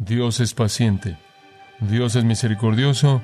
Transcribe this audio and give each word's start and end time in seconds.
Dios 0.00 0.38
es 0.38 0.54
paciente, 0.54 1.18
Dios 1.80 2.14
es 2.14 2.22
misericordioso, 2.22 3.20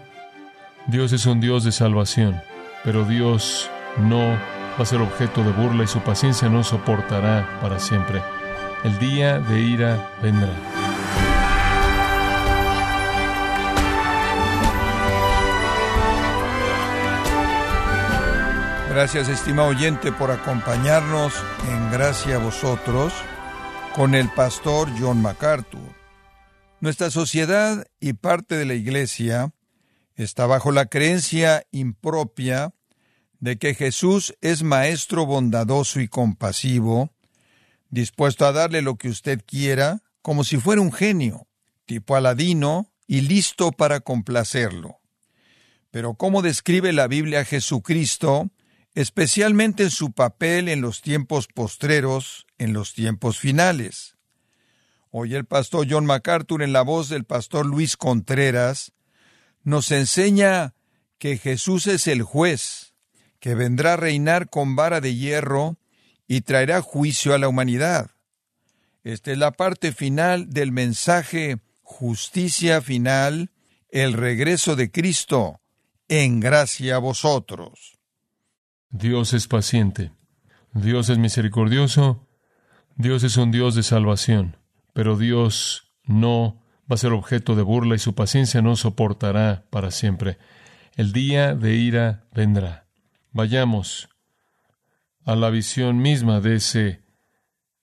Dios 0.89 1.12
es 1.12 1.24
un 1.24 1.40
Dios 1.40 1.62
de 1.62 1.70
salvación, 1.70 2.43
pero 2.82 3.04
Dios 3.04 3.70
no 3.97 4.19
va 4.19 4.80
a 4.80 4.84
ser 4.84 5.00
objeto 5.00 5.45
de 5.45 5.52
burla 5.52 5.84
y 5.84 5.87
su 5.87 6.00
paciencia 6.00 6.48
no 6.48 6.64
soportará 6.64 7.60
para 7.62 7.79
siempre. 7.79 8.21
El 8.82 8.98
día 8.98 9.38
de 9.38 9.60
ira 9.60 10.10
vendrá. 10.21 10.52
Gracias, 18.91 19.29
estimado 19.29 19.68
oyente, 19.68 20.11
por 20.11 20.32
acompañarnos 20.32 21.34
en 21.68 21.93
Gracia 21.93 22.34
a 22.34 22.38
vosotros 22.38 23.12
con 23.95 24.16
el 24.16 24.29
pastor 24.30 24.88
John 24.98 25.22
MacArthur. 25.22 26.04
Nuestra 26.85 27.11
sociedad 27.11 27.87
y 27.98 28.12
parte 28.12 28.59
de 28.59 28.66
la 28.66 28.74
Iglesia 28.74 29.55
está 30.16 30.45
bajo 30.45 30.70
la 30.70 30.84
creencia 30.84 31.66
impropia 31.70 32.75
de 33.41 33.56
que 33.56 33.75
Jesús 33.75 34.34
es 34.42 34.62
maestro 34.62 35.25
bondadoso 35.25 35.98
y 36.01 36.09
compasivo, 36.09 37.11
dispuesto 37.89 38.45
a 38.45 38.52
darle 38.52 38.83
lo 38.83 38.97
que 38.97 39.09
usted 39.09 39.41
quiera, 39.47 40.02
como 40.20 40.45
si 40.45 40.59
fuera 40.59 40.83
un 40.83 40.92
genio, 40.92 41.47
tipo 41.87 42.16
aladino 42.16 42.92
y 43.06 43.23
listo 43.23 43.73
para 43.73 44.01
complacerlo. 44.01 44.98
Pero 45.91 46.12
¿cómo 46.12 46.42
describe 46.42 46.92
la 46.92 47.06
Biblia 47.06 47.41
a 47.41 47.45
Jesucristo, 47.47 48.51
especialmente 48.95 49.84
en 49.84 49.91
su 49.91 50.12
papel 50.12 50.69
en 50.69 50.83
los 50.83 51.01
tiempos 51.01 51.47
postreros, 51.47 52.45
en 52.59 52.75
los 52.75 52.92
tiempos 52.92 53.39
finales? 53.39 54.14
Hoy 55.16 55.36
el 55.36 55.45
pastor 55.45 55.86
John 55.88 56.06
MacArthur 56.06 56.60
en 56.60 56.73
la 56.73 56.82
voz 56.82 57.09
del 57.09 57.22
pastor 57.22 57.66
Luis 57.66 57.96
Contreras 57.96 58.91
nos 59.62 59.92
enseña 59.92 60.75
que 61.19 61.39
Jesús 61.39 61.86
es 61.86 62.08
el 62.08 62.22
juez, 62.22 62.94
que 63.39 63.55
vendrá 63.55 63.92
a 63.92 63.97
reinar 63.97 64.50
con 64.50 64.74
vara 64.74 65.00
de 65.00 65.14
hierro 65.14 65.78
y 66.27 66.41
traerá 66.41 66.80
juicio 66.80 67.33
a 67.33 67.39
la 67.39 67.47
humanidad. 67.47 68.11
Esta 69.05 69.30
es 69.30 69.39
la 69.39 69.52
parte 69.52 69.92
final 69.92 70.50
del 70.50 70.72
mensaje 70.72 71.61
justicia 71.83 72.83
final, 72.83 73.52
el 73.91 74.14
regreso 74.14 74.74
de 74.74 74.91
Cristo, 74.91 75.61
en 76.08 76.41
gracia 76.41 76.96
a 76.96 76.98
vosotros. 76.98 78.00
Dios 78.91 79.33
es 79.33 79.46
paciente, 79.46 80.11
Dios 80.72 81.08
es 81.08 81.19
misericordioso, 81.19 82.27
Dios 82.96 83.22
es 83.22 83.36
un 83.36 83.52
Dios 83.52 83.77
de 83.77 83.84
salvación 83.84 84.56
pero 84.95 85.19
Dios 85.19 85.92
no 86.05 86.62
va 86.91 86.95
a 86.95 86.98
ser 86.98 87.12
objeto 87.12 87.55
de 87.56 87.62
burla 87.62 87.97
y 87.97 87.98
su 87.98 88.14
paciencia 88.14 88.62
no 88.62 88.77
soportará 88.77 89.67
para 89.69 89.91
siempre. 89.91 90.39
El 90.97 91.12
día 91.12 91.55
de 91.55 91.75
ira 91.75 92.25
vendrá. 92.33 92.86
Vayamos 93.33 94.09
a 95.27 95.34
la 95.34 95.51
visión 95.51 95.98
misma 95.98 96.41
de 96.41 96.56
ese 96.56 97.03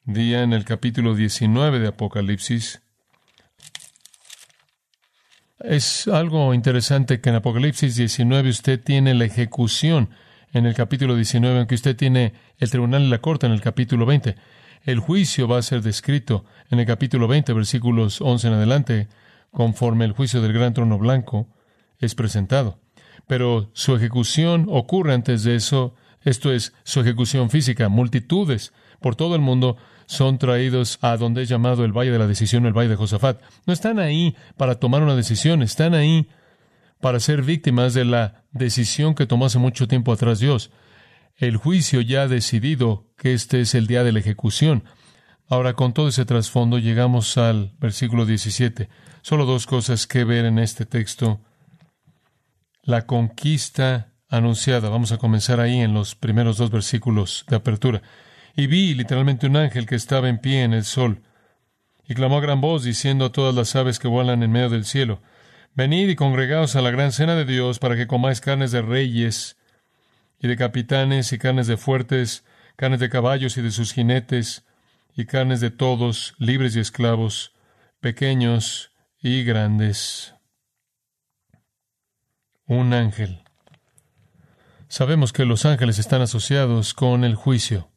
día 0.06 0.44
en 0.44 0.53
el 0.53 0.64
capítulo 0.64 1.14
19 1.14 1.80
de 1.80 1.88
Apocalipsis. 1.90 2.81
Es 5.59 6.08
algo 6.08 6.53
interesante 6.53 7.20
que 7.20 7.30
en 7.30 7.36
Apocalipsis 7.36 7.96
19 7.96 8.50
usted 8.50 8.81
tiene 8.81 9.14
la 9.14 9.25
ejecución 9.25 10.09
en 10.53 10.66
el 10.66 10.73
capítulo 10.73 11.16
19, 11.16 11.59
aunque 11.59 11.75
usted 11.75 11.96
tiene 11.96 12.34
el 12.58 12.70
tribunal 12.70 13.03
y 13.03 13.09
la 13.09 13.20
corte 13.20 13.46
en 13.46 13.52
el 13.52 13.62
capítulo 13.62 14.06
20. 14.06 14.36
El 14.84 15.00
juicio 15.00 15.48
va 15.48 15.60
a 15.60 15.62
ser 15.62 15.84
descrito 15.84 16.44
en 16.72 16.80
el 16.80 16.88
capítulo 16.88 17.28
20, 17.28 17.54
versículos 17.54 18.20
11 18.20 18.48
en 18.48 18.54
adelante, 18.54 19.08
conforme 19.52 20.06
el 20.06 20.14
juicio 20.14 20.42
del 20.42 20.54
gran 20.54 20.74
trono 20.74 20.98
blanco 20.98 21.48
es 22.00 22.16
presentado. 22.16 22.80
Pero 23.28 23.70
su 23.74 23.96
ejecución 23.96 24.66
ocurre 24.70 25.14
antes 25.14 25.44
de 25.44 25.56
eso, 25.56 25.94
esto 26.22 26.52
es 26.52 26.74
su 26.84 27.02
ejecución 27.02 27.52
física. 27.52 27.90
Multitudes 27.90 28.74
por 29.00 29.16
todo 29.16 29.36
el 29.36 29.41
mundo 29.41 29.78
son 30.08 30.40
traídos 30.40 30.97
a 31.02 31.16
donde 31.16 31.44
es 31.44 31.50
llamado 31.50 31.86
el 31.86 31.96
Valle 31.96 32.12
de 32.12 32.20
la 32.20 32.28
Decisión, 32.28 32.66
el 32.66 32.74
Valle 32.74 32.90
de 32.90 32.96
Josafat. 32.96 33.40
No 33.68 33.74
están 33.74 34.00
ahí 34.00 34.36
para 34.58 34.80
tomar 34.80 35.03
una 35.03 35.16
decisión, 35.16 35.62
están 35.62 35.94
ahí 35.94 36.28
para 37.00 37.20
ser 37.20 37.44
víctimas 37.44 37.94
de 37.94 38.06
la 38.06 38.44
decisión 38.52 39.14
que 39.14 39.28
tomó 39.28 39.46
hace 39.46 39.59
mucho 39.59 39.88
tiempo 39.88 40.12
atrás 40.12 40.40
Dios 40.40 40.72
el 41.38 41.58
juicio 41.58 42.02
ya 42.02 42.24
ha 42.24 42.28
decidido 42.28 43.08
que 43.18 43.34
este 43.34 43.62
es 43.62 43.75
el 43.75 43.88
día 43.88 44.03
de 44.03 44.12
la 44.12 44.19
ejecución. 44.19 44.84
Ahora, 45.47 45.74
con 45.74 45.94
todo 45.94 46.08
ese 46.08 46.25
trasfondo, 46.25 46.78
llegamos 46.80 47.38
al 47.38 47.74
versículo 47.80 48.25
17. 48.25 48.90
Solo 49.22 49.46
dos 49.46 49.68
cosas 49.68 50.08
que 50.08 50.24
ver 50.24 50.46
en 50.46 50.59
este 50.59 50.86
texto. 50.86 51.41
La 52.84 53.06
conquista 53.06 54.14
anunciada. 54.30 54.90
Vamos 54.90 55.12
a 55.12 55.18
comenzar 55.18 55.59
ahí 55.59 55.80
en 55.80 55.94
los 55.94 56.16
primeros 56.16 56.58
dos 56.58 56.72
versículos 56.72 57.46
de 57.50 57.58
apertura. 57.58 58.02
Y 58.56 58.68
vi 58.68 58.94
literalmente 58.94 59.47
un 59.47 59.58
ángel 59.58 59.86
que 59.86 59.96
estaba 59.96 60.30
en 60.30 60.40
pie 60.40 60.64
en 60.64 60.74
el 60.74 60.84
sol, 60.84 61.22
y 62.08 62.16
clamó 62.16 62.38
a 62.38 62.41
gran 62.41 62.59
voz 62.59 62.84
diciendo 62.84 63.25
a 63.25 63.31
todas 63.31 63.56
las 63.56 63.75
aves 63.75 64.00
que 64.00 64.08
vuelan 64.08 64.44
en 64.44 64.52
medio 64.52 64.70
del 64.70 64.86
cielo, 64.86 65.22
Venid 65.74 66.09
y 66.09 66.16
congregaos 66.18 66.75
a 66.75 66.81
la 66.81 66.91
gran 66.91 67.14
cena 67.14 67.34
de 67.34 67.46
Dios 67.46 67.80
para 67.80 67.96
que 67.96 68.06
comáis 68.06 68.41
carnes 68.41 68.72
de 68.72 68.81
reyes 68.81 69.58
y 70.41 70.47
de 70.47 70.57
capitanes 70.57 71.31
y 71.34 71.38
carnes 71.38 71.68
de 71.68 71.78
fuertes, 71.78 72.44
carnes 72.75 73.00
de 73.00 73.09
caballos 73.09 73.57
y 73.57 73.62
de 73.62 73.69
sus 73.69 73.94
jinetes, 73.94 74.66
y 75.16 75.25
carnes 75.25 75.62
de 75.62 75.69
todos, 75.69 76.34
libres 76.40 76.75
y 76.75 76.79
esclavos, 76.79 77.53
pequeños 78.00 78.91
y 79.22 79.44
grandes. 79.44 80.34
Un 82.66 82.94
ángel. 82.94 83.44
Sabemos 84.88 85.31
que 85.31 85.46
los 85.46 85.66
ángeles 85.66 86.00
están 86.00 86.22
asociados 86.22 86.96
con 86.96 87.23
el 87.23 87.35
juicio. 87.35 87.91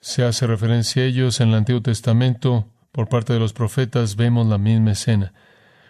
Se 0.00 0.22
hace 0.22 0.46
referencia 0.46 1.02
a 1.02 1.06
ellos 1.06 1.40
en 1.40 1.48
el 1.48 1.54
Antiguo 1.54 1.80
Testamento. 1.80 2.70
Por 2.92 3.08
parte 3.08 3.32
de 3.32 3.38
los 3.38 3.54
profetas 3.54 4.16
vemos 4.16 4.46
la 4.46 4.58
misma 4.58 4.92
escena. 4.92 5.32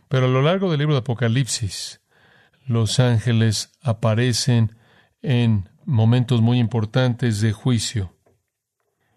Pero 0.08 0.26
a 0.26 0.28
lo 0.28 0.40
largo 0.40 0.70
del 0.70 0.78
libro 0.78 0.94
de 0.94 1.00
Apocalipsis, 1.00 2.00
los 2.66 3.00
ángeles 3.00 3.72
aparecen 3.82 4.76
en 5.24 5.70
momentos 5.86 6.42
muy 6.42 6.58
importantes 6.58 7.40
de 7.40 7.52
juicio. 7.52 8.14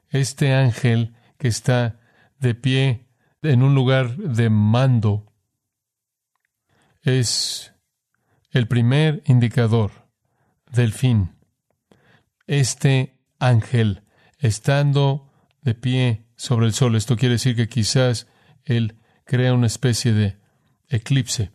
Este 0.10 0.54
ángel 0.54 1.14
que 1.38 1.50
está 1.50 2.00
de 2.40 2.56
pie 2.56 3.10
en 3.42 3.62
un 3.62 3.76
lugar 3.76 4.16
de 4.16 4.50
mando 4.50 5.34
es 7.04 7.74
el 8.52 8.68
primer 8.68 9.22
indicador 9.26 9.92
del 10.72 10.94
fin. 10.94 11.36
Este 12.48 13.20
ángel 13.38 14.04
estando 14.40 15.30
de 15.62 15.76
pie 15.76 16.26
sobre 16.38 16.68
el 16.68 16.74
sol, 16.74 16.96
esto 16.96 17.18
quiere 17.18 17.34
decir 17.34 17.56
que 17.56 17.68
quizás 17.68 18.28
él 18.64 18.98
crea 19.26 19.54
una 19.54 19.68
especie 19.68 20.14
de 20.14 20.38
eclipse. 20.88 21.52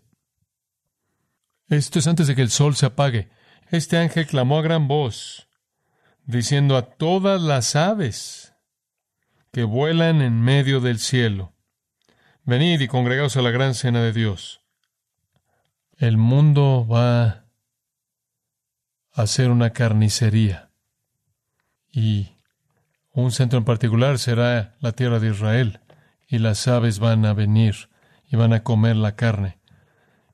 Esto 1.68 2.00
es 2.00 2.06
antes 2.06 2.26
de 2.26 2.34
que 2.34 2.42
el 2.42 2.50
sol 2.50 2.76
se 2.76 2.84
apague. 2.84 3.30
Este 3.72 3.96
ángel 3.96 4.26
clamó 4.26 4.58
a 4.58 4.62
gran 4.62 4.86
voz, 4.86 5.48
diciendo 6.26 6.76
a 6.76 6.82
todas 6.82 7.40
las 7.40 7.74
aves 7.74 8.54
que 9.50 9.64
vuelan 9.64 10.20
en 10.20 10.42
medio 10.42 10.80
del 10.80 10.98
cielo, 10.98 11.54
venid 12.44 12.82
y 12.82 12.86
congregaos 12.86 13.38
a 13.38 13.40
la 13.40 13.50
gran 13.50 13.72
cena 13.74 14.02
de 14.02 14.12
Dios. 14.12 14.60
El 15.96 16.18
mundo 16.18 16.86
va 16.86 17.46
a 19.14 19.26
ser 19.26 19.50
una 19.50 19.70
carnicería 19.70 20.70
y 21.90 22.36
un 23.14 23.32
centro 23.32 23.58
en 23.58 23.64
particular 23.64 24.18
será 24.18 24.76
la 24.80 24.92
tierra 24.92 25.18
de 25.18 25.30
Israel 25.30 25.80
y 26.28 26.40
las 26.40 26.68
aves 26.68 26.98
van 26.98 27.24
a 27.24 27.32
venir 27.32 27.88
y 28.30 28.36
van 28.36 28.52
a 28.52 28.62
comer 28.62 28.96
la 28.96 29.16
carne. 29.16 29.60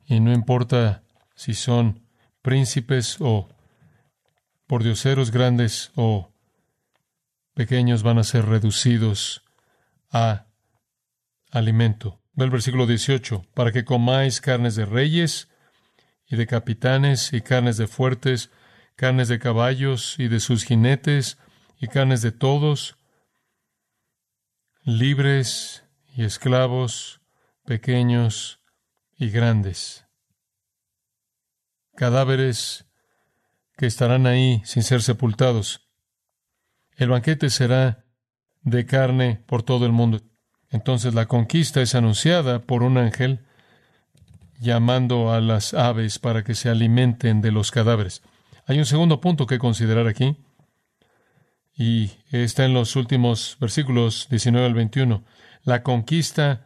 Y 0.06 0.18
no 0.18 0.32
importa 0.32 1.04
si 1.36 1.54
son 1.54 2.07
príncipes 2.42 3.16
o 3.20 3.48
pordioseros 4.66 5.30
grandes 5.30 5.92
o 5.96 6.30
pequeños 7.54 8.02
van 8.02 8.18
a 8.18 8.24
ser 8.24 8.46
reducidos 8.46 9.42
a 10.10 10.46
alimento. 11.50 12.20
Ve 12.34 12.44
el 12.44 12.50
versículo 12.50 12.86
18, 12.86 13.46
para 13.54 13.72
que 13.72 13.84
comáis 13.84 14.40
carnes 14.40 14.76
de 14.76 14.86
reyes 14.86 15.48
y 16.26 16.36
de 16.36 16.46
capitanes 16.46 17.32
y 17.32 17.40
carnes 17.40 17.76
de 17.76 17.86
fuertes, 17.86 18.50
carnes 18.94 19.28
de 19.28 19.38
caballos 19.38 20.16
y 20.18 20.28
de 20.28 20.40
sus 20.40 20.64
jinetes 20.64 21.38
y 21.80 21.88
carnes 21.88 22.22
de 22.22 22.32
todos, 22.32 22.96
libres 24.84 25.84
y 26.14 26.24
esclavos, 26.24 27.20
pequeños 27.64 28.60
y 29.16 29.30
grandes 29.30 30.07
cadáveres 31.98 32.86
que 33.76 33.86
estarán 33.86 34.28
ahí 34.28 34.62
sin 34.64 34.84
ser 34.84 35.02
sepultados. 35.02 35.88
El 36.96 37.08
banquete 37.08 37.50
será 37.50 38.04
de 38.62 38.86
carne 38.86 39.42
por 39.46 39.64
todo 39.64 39.84
el 39.84 39.90
mundo. 39.90 40.20
Entonces 40.70 41.12
la 41.14 41.26
conquista 41.26 41.82
es 41.82 41.96
anunciada 41.96 42.60
por 42.60 42.84
un 42.84 42.98
ángel 42.98 43.40
llamando 44.60 45.32
a 45.32 45.40
las 45.40 45.74
aves 45.74 46.20
para 46.20 46.44
que 46.44 46.54
se 46.54 46.68
alimenten 46.68 47.40
de 47.40 47.50
los 47.50 47.72
cadáveres. 47.72 48.22
Hay 48.66 48.78
un 48.78 48.86
segundo 48.86 49.20
punto 49.20 49.46
que 49.46 49.58
considerar 49.58 50.06
aquí, 50.06 50.36
y 51.76 52.12
está 52.30 52.64
en 52.64 52.74
los 52.74 52.94
últimos 52.94 53.56
versículos 53.60 54.28
19 54.30 54.66
al 54.66 54.74
21. 54.74 55.24
La 55.64 55.82
conquista 55.82 56.64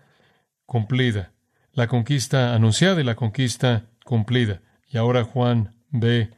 cumplida, 0.66 1.32
la 1.72 1.86
conquista 1.86 2.54
anunciada 2.54 3.00
y 3.00 3.04
la 3.04 3.14
conquista 3.14 3.86
cumplida. 4.04 4.60
Y 4.92 4.98
ahora 4.98 5.24
Juan 5.24 5.74
ve 5.90 6.30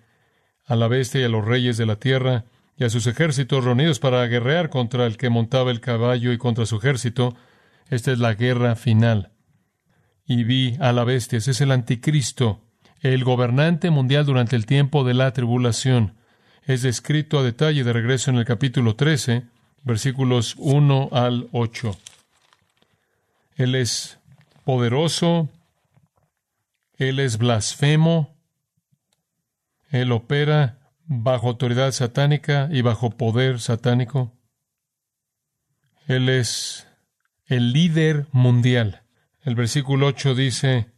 a 0.65 0.77
la 0.77 0.89
bestia 0.89 1.21
y 1.21 1.25
a 1.25 1.29
los 1.29 1.45
reyes 1.45 1.77
de 1.77 1.87
la 1.87 1.97
tierra 1.97 2.45
y 2.77 2.85
a 2.85 2.91
sus 2.91 3.07
ejércitos 3.07 3.65
reunidos 3.65 3.99
para 3.99 4.25
guerrear 4.27 4.71
contra 4.71 5.07
el 5.07 5.17
que 5.17 5.29
montaba 5.29 5.71
el 5.71 5.81
caballo 5.81 6.33
y 6.33 6.39
contra 6.39 6.65
su 6.65 6.77
ejército. 6.77 7.37
Esta 7.91 8.13
es 8.13 8.19
la 8.19 8.35
guerra 8.35 8.77
final 8.77 9.33
y 10.27 10.45
vi 10.45 10.77
a 10.81 10.93
la 10.93 11.05
bestia. 11.05 11.39
Ese 11.39 11.51
es 11.51 11.61
el 11.61 11.73
anticristo, 11.73 12.61
el 13.01 13.25
gobernante 13.25 13.91
mundial 13.91 14.25
durante 14.25 14.57
el 14.57 14.67
tiempo 14.67 15.05
de 15.05 15.15
la 15.15 15.33
tribulación. 15.33 16.15
Es 16.63 16.83
descrito 16.83 17.39
a 17.39 17.43
detalle 17.43 17.85
de 17.85 17.93
regreso 17.93 18.31
en 18.31 18.39
el 18.39 18.45
capítulo 18.45 18.95
13, 18.97 19.43
versículos 19.83 20.55
1 20.59 21.11
al 21.13 21.49
8. 21.53 21.97
Él 23.57 23.75
es 23.75 24.19
poderoso, 24.65 25.49
él 26.97 27.19
es 27.21 27.37
blasfemo, 27.37 28.34
él 29.95 30.11
opera 30.11 30.91
bajo 31.07 31.47
autoridad 31.47 31.93
satánica 31.93 32.69
y 32.73 32.83
bajo 32.83 33.11
poder 33.11 33.61
satánico. 33.61 34.37
Él 36.09 36.29
es 36.29 36.89
el 37.47 37.73
líder 37.73 38.27
mundial. 38.33 39.05
El 39.43 39.55
versículo 39.55 40.09
8 40.09 40.35
dice 40.35 40.91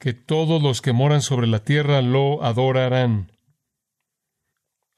que 0.00 0.14
todos 0.14 0.60
los 0.60 0.82
que 0.82 0.92
moran 0.92 1.22
sobre 1.22 1.46
la 1.46 1.60
tierra 1.60 2.02
lo 2.02 2.42
adorarán. 2.42 3.30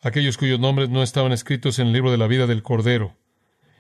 Aquellos 0.01 0.39
cuyos 0.39 0.59
nombres 0.59 0.89
no 0.89 1.03
estaban 1.03 1.33
escritos 1.33 1.79
en 1.79 1.89
el 1.89 1.93
libro 1.93 2.11
de 2.11 2.19
la 2.19 2.27
vida 2.27 2.47
del 2.47 2.63
Cordero. 2.63 3.19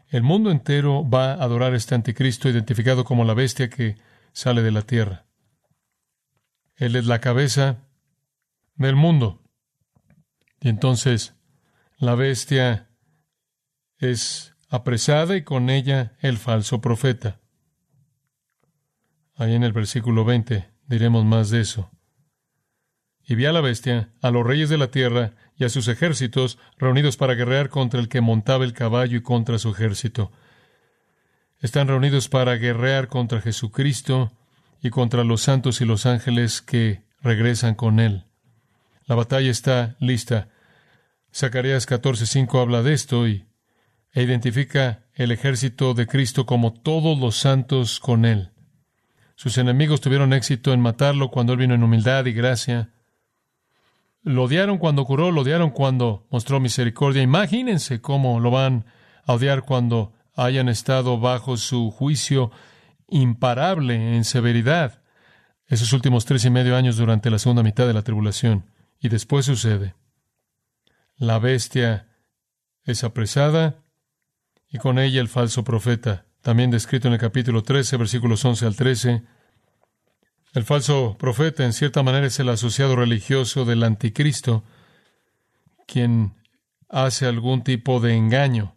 El 0.08 0.22
mundo 0.22 0.50
entero 0.50 1.08
va 1.08 1.32
a 1.32 1.42
adorar 1.42 1.74
este 1.74 1.94
anticristo 1.94 2.50
identificado 2.50 3.04
como 3.04 3.24
la 3.24 3.32
bestia 3.32 3.70
que 3.70 3.96
sale 4.34 4.60
de 4.60 4.70
la 4.70 4.82
tierra. 4.82 5.24
Él 6.76 6.94
es 6.96 7.06
la 7.06 7.22
cabeza 7.22 7.83
del 8.76 8.96
mundo. 8.96 9.42
Y 10.60 10.68
entonces 10.68 11.34
la 11.98 12.14
bestia 12.14 12.90
es 13.98 14.54
apresada 14.68 15.36
y 15.36 15.42
con 15.42 15.70
ella 15.70 16.16
el 16.20 16.38
falso 16.38 16.80
profeta. 16.80 17.40
Ahí 19.36 19.54
en 19.54 19.64
el 19.64 19.72
versículo 19.72 20.24
20 20.24 20.68
diremos 20.86 21.24
más 21.24 21.50
de 21.50 21.60
eso. 21.60 21.90
Y 23.26 23.36
vi 23.36 23.46
a 23.46 23.52
la 23.52 23.60
bestia, 23.60 24.12
a 24.20 24.30
los 24.30 24.46
reyes 24.46 24.68
de 24.68 24.78
la 24.78 24.90
tierra 24.90 25.32
y 25.56 25.64
a 25.64 25.68
sus 25.68 25.88
ejércitos 25.88 26.58
reunidos 26.78 27.16
para 27.16 27.34
guerrear 27.34 27.68
contra 27.68 28.00
el 28.00 28.08
que 28.08 28.20
montaba 28.20 28.64
el 28.64 28.74
caballo 28.74 29.16
y 29.16 29.22
contra 29.22 29.58
su 29.58 29.70
ejército. 29.70 30.30
Están 31.58 31.88
reunidos 31.88 32.28
para 32.28 32.56
guerrear 32.56 33.08
contra 33.08 33.40
Jesucristo 33.40 34.32
y 34.82 34.90
contra 34.90 35.24
los 35.24 35.40
santos 35.40 35.80
y 35.80 35.86
los 35.86 36.04
ángeles 36.04 36.60
que 36.60 37.02
regresan 37.22 37.74
con 37.74 38.00
él. 38.00 38.24
La 39.06 39.14
batalla 39.14 39.50
está 39.50 39.96
lista. 40.00 40.48
Zacarías 41.34 41.86
14:5 41.86 42.60
habla 42.60 42.82
de 42.82 42.92
esto 42.92 43.28
y 43.28 43.46
e 44.12 44.22
identifica 44.22 45.04
el 45.14 45.32
ejército 45.32 45.92
de 45.94 46.06
Cristo 46.06 46.46
como 46.46 46.72
todos 46.72 47.18
los 47.18 47.36
santos 47.36 47.98
con 47.98 48.24
él. 48.24 48.52
Sus 49.34 49.58
enemigos 49.58 50.00
tuvieron 50.00 50.32
éxito 50.32 50.72
en 50.72 50.80
matarlo 50.80 51.30
cuando 51.30 51.52
él 51.52 51.58
vino 51.58 51.74
en 51.74 51.82
humildad 51.82 52.24
y 52.26 52.32
gracia. 52.32 52.92
Lo 54.22 54.44
odiaron 54.44 54.78
cuando 54.78 55.04
curó, 55.04 55.32
lo 55.32 55.40
odiaron 55.40 55.70
cuando 55.70 56.26
mostró 56.30 56.60
misericordia. 56.60 57.22
Imagínense 57.22 58.00
cómo 58.00 58.38
lo 58.38 58.52
van 58.52 58.86
a 59.24 59.32
odiar 59.34 59.64
cuando 59.64 60.12
hayan 60.36 60.68
estado 60.68 61.18
bajo 61.18 61.56
su 61.56 61.90
juicio 61.90 62.52
imparable 63.08 64.16
en 64.16 64.24
severidad 64.24 65.02
esos 65.66 65.92
últimos 65.92 66.24
tres 66.24 66.44
y 66.44 66.50
medio 66.50 66.76
años 66.76 66.96
durante 66.96 67.30
la 67.30 67.38
segunda 67.38 67.62
mitad 67.62 67.86
de 67.86 67.94
la 67.94 68.02
tribulación. 68.02 68.64
Y 69.04 69.10
después 69.10 69.44
sucede. 69.44 69.94
La 71.18 71.38
bestia 71.38 72.08
es 72.84 73.04
apresada 73.04 73.84
y 74.66 74.78
con 74.78 74.98
ella 74.98 75.20
el 75.20 75.28
falso 75.28 75.62
profeta 75.62 76.24
también 76.40 76.70
descrito 76.70 77.08
en 77.08 77.12
el 77.12 77.20
capítulo 77.20 77.62
13, 77.62 77.98
versículos 77.98 78.42
11 78.42 78.64
al 78.64 78.76
13. 78.76 79.22
El 80.54 80.64
falso 80.64 81.18
profeta, 81.18 81.66
en 81.66 81.74
cierta 81.74 82.02
manera, 82.02 82.26
es 82.26 82.40
el 82.40 82.48
asociado 82.48 82.96
religioso 82.96 83.66
del 83.66 83.82
anticristo, 83.82 84.64
quien 85.86 86.32
hace 86.88 87.26
algún 87.26 87.62
tipo 87.62 88.00
de 88.00 88.16
engaño, 88.16 88.74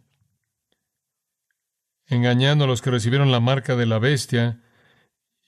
engañando 2.06 2.64
a 2.64 2.68
los 2.68 2.82
que 2.82 2.90
recibieron 2.90 3.32
la 3.32 3.40
marca 3.40 3.76
de 3.76 3.86
la 3.86 3.98
bestia 3.98 4.60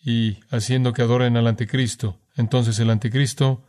y 0.03 0.41
haciendo 0.49 0.94
que 0.94 1.03
adoren 1.03 1.37
al 1.37 1.49
anticristo. 1.49 2.19
Entonces 2.35 2.79
el 2.79 2.88
anticristo 2.88 3.62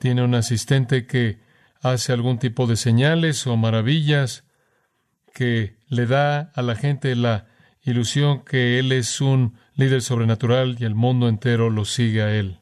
tiene 0.00 0.24
un 0.24 0.34
asistente 0.34 1.06
que 1.06 1.40
hace 1.82 2.14
algún 2.14 2.38
tipo 2.38 2.66
de 2.66 2.76
señales 2.76 3.46
o 3.46 3.56
maravillas 3.58 4.44
que 5.34 5.76
le 5.88 6.06
da 6.06 6.50
a 6.54 6.62
la 6.62 6.74
gente 6.74 7.14
la 7.14 7.48
ilusión 7.82 8.42
que 8.42 8.78
Él 8.78 8.92
es 8.92 9.20
un 9.20 9.58
líder 9.74 10.00
sobrenatural 10.00 10.76
y 10.80 10.84
el 10.84 10.94
mundo 10.94 11.28
entero 11.28 11.68
lo 11.68 11.84
sigue 11.84 12.22
a 12.22 12.34
Él. 12.34 12.60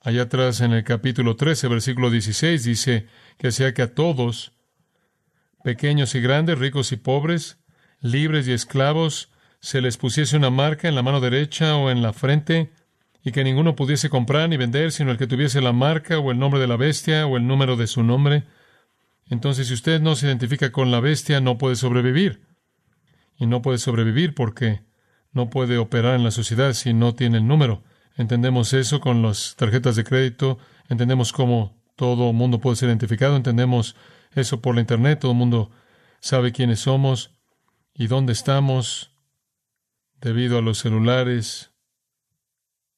Allá 0.00 0.22
atrás 0.22 0.60
en 0.60 0.72
el 0.72 0.82
capítulo 0.82 1.36
13, 1.36 1.68
versículo 1.68 2.10
16, 2.10 2.64
dice 2.64 3.06
que 3.38 3.52
sea 3.52 3.72
que 3.72 3.82
a 3.82 3.94
todos, 3.94 4.52
pequeños 5.62 6.16
y 6.16 6.20
grandes, 6.20 6.58
ricos 6.58 6.90
y 6.90 6.96
pobres, 6.96 7.58
libres 8.00 8.48
y 8.48 8.52
esclavos, 8.52 9.30
se 9.60 9.80
les 9.80 9.96
pusiese 9.96 10.36
una 10.36 10.50
marca 10.50 10.88
en 10.88 10.96
la 10.96 11.02
mano 11.02 11.20
derecha 11.20 11.76
o 11.76 11.88
en 11.88 12.02
la 12.02 12.12
frente, 12.12 12.72
y 13.24 13.32
que 13.32 13.42
ninguno 13.42 13.74
pudiese 13.74 14.10
comprar 14.10 14.48
ni 14.50 14.58
vender, 14.58 14.92
sino 14.92 15.10
el 15.10 15.16
que 15.16 15.26
tuviese 15.26 15.62
la 15.62 15.72
marca 15.72 16.18
o 16.18 16.30
el 16.30 16.38
nombre 16.38 16.60
de 16.60 16.66
la 16.66 16.76
bestia 16.76 17.26
o 17.26 17.38
el 17.38 17.46
número 17.46 17.76
de 17.76 17.86
su 17.86 18.02
nombre. 18.02 18.44
Entonces, 19.30 19.68
si 19.68 19.74
usted 19.74 20.02
no 20.02 20.14
se 20.14 20.26
identifica 20.26 20.70
con 20.70 20.90
la 20.90 21.00
bestia, 21.00 21.40
no 21.40 21.56
puede 21.56 21.76
sobrevivir 21.76 22.42
y 23.38 23.46
no 23.46 23.62
puede 23.62 23.78
sobrevivir 23.78 24.34
porque 24.34 24.82
no 25.32 25.48
puede 25.48 25.78
operar 25.78 26.16
en 26.16 26.24
la 26.24 26.30
sociedad 26.30 26.74
si 26.74 26.92
no 26.92 27.14
tiene 27.14 27.38
el 27.38 27.46
número. 27.46 27.82
Entendemos 28.16 28.74
eso 28.74 29.00
con 29.00 29.22
las 29.22 29.56
tarjetas 29.56 29.96
de 29.96 30.04
crédito, 30.04 30.58
entendemos 30.88 31.32
cómo 31.32 31.82
todo 31.96 32.32
mundo 32.32 32.60
puede 32.60 32.76
ser 32.76 32.90
identificado, 32.90 33.36
entendemos 33.36 33.96
eso 34.34 34.60
por 34.60 34.74
la 34.74 34.82
Internet, 34.82 35.20
todo 35.20 35.32
el 35.32 35.38
mundo 35.38 35.70
sabe 36.20 36.52
quiénes 36.52 36.80
somos 36.80 37.30
y 37.94 38.06
dónde 38.06 38.32
estamos 38.32 39.12
debido 40.20 40.58
a 40.58 40.62
los 40.62 40.78
celulares. 40.78 41.73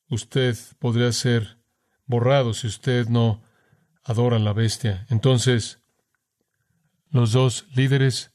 Usted 0.09 0.57
podría 0.79 1.13
ser 1.13 1.59
borrado 2.07 2.55
si 2.55 2.67
usted 2.67 3.09
no 3.09 3.43
adora 4.05 4.37
a 4.37 4.41
la 4.41 4.53
bestia. 4.53 5.07
Entonces, 5.11 5.81
los 7.11 7.33
dos 7.33 7.67
líderes 7.75 8.33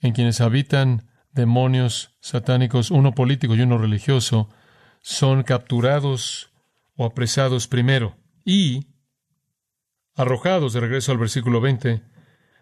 en 0.00 0.12
quienes 0.12 0.40
habitan 0.40 1.08
demonios 1.32 2.16
satánicos, 2.20 2.90
uno 2.90 3.14
político 3.14 3.54
y 3.54 3.62
uno 3.62 3.78
religioso, 3.78 4.48
son 5.00 5.42
capturados 5.42 6.52
o 6.96 7.04
apresados 7.04 7.66
primero 7.66 8.16
y 8.44 8.94
arrojados 10.14 10.72
de 10.72 10.80
regreso 10.80 11.10
al 11.10 11.18
versículo 11.18 11.60
20, 11.60 12.02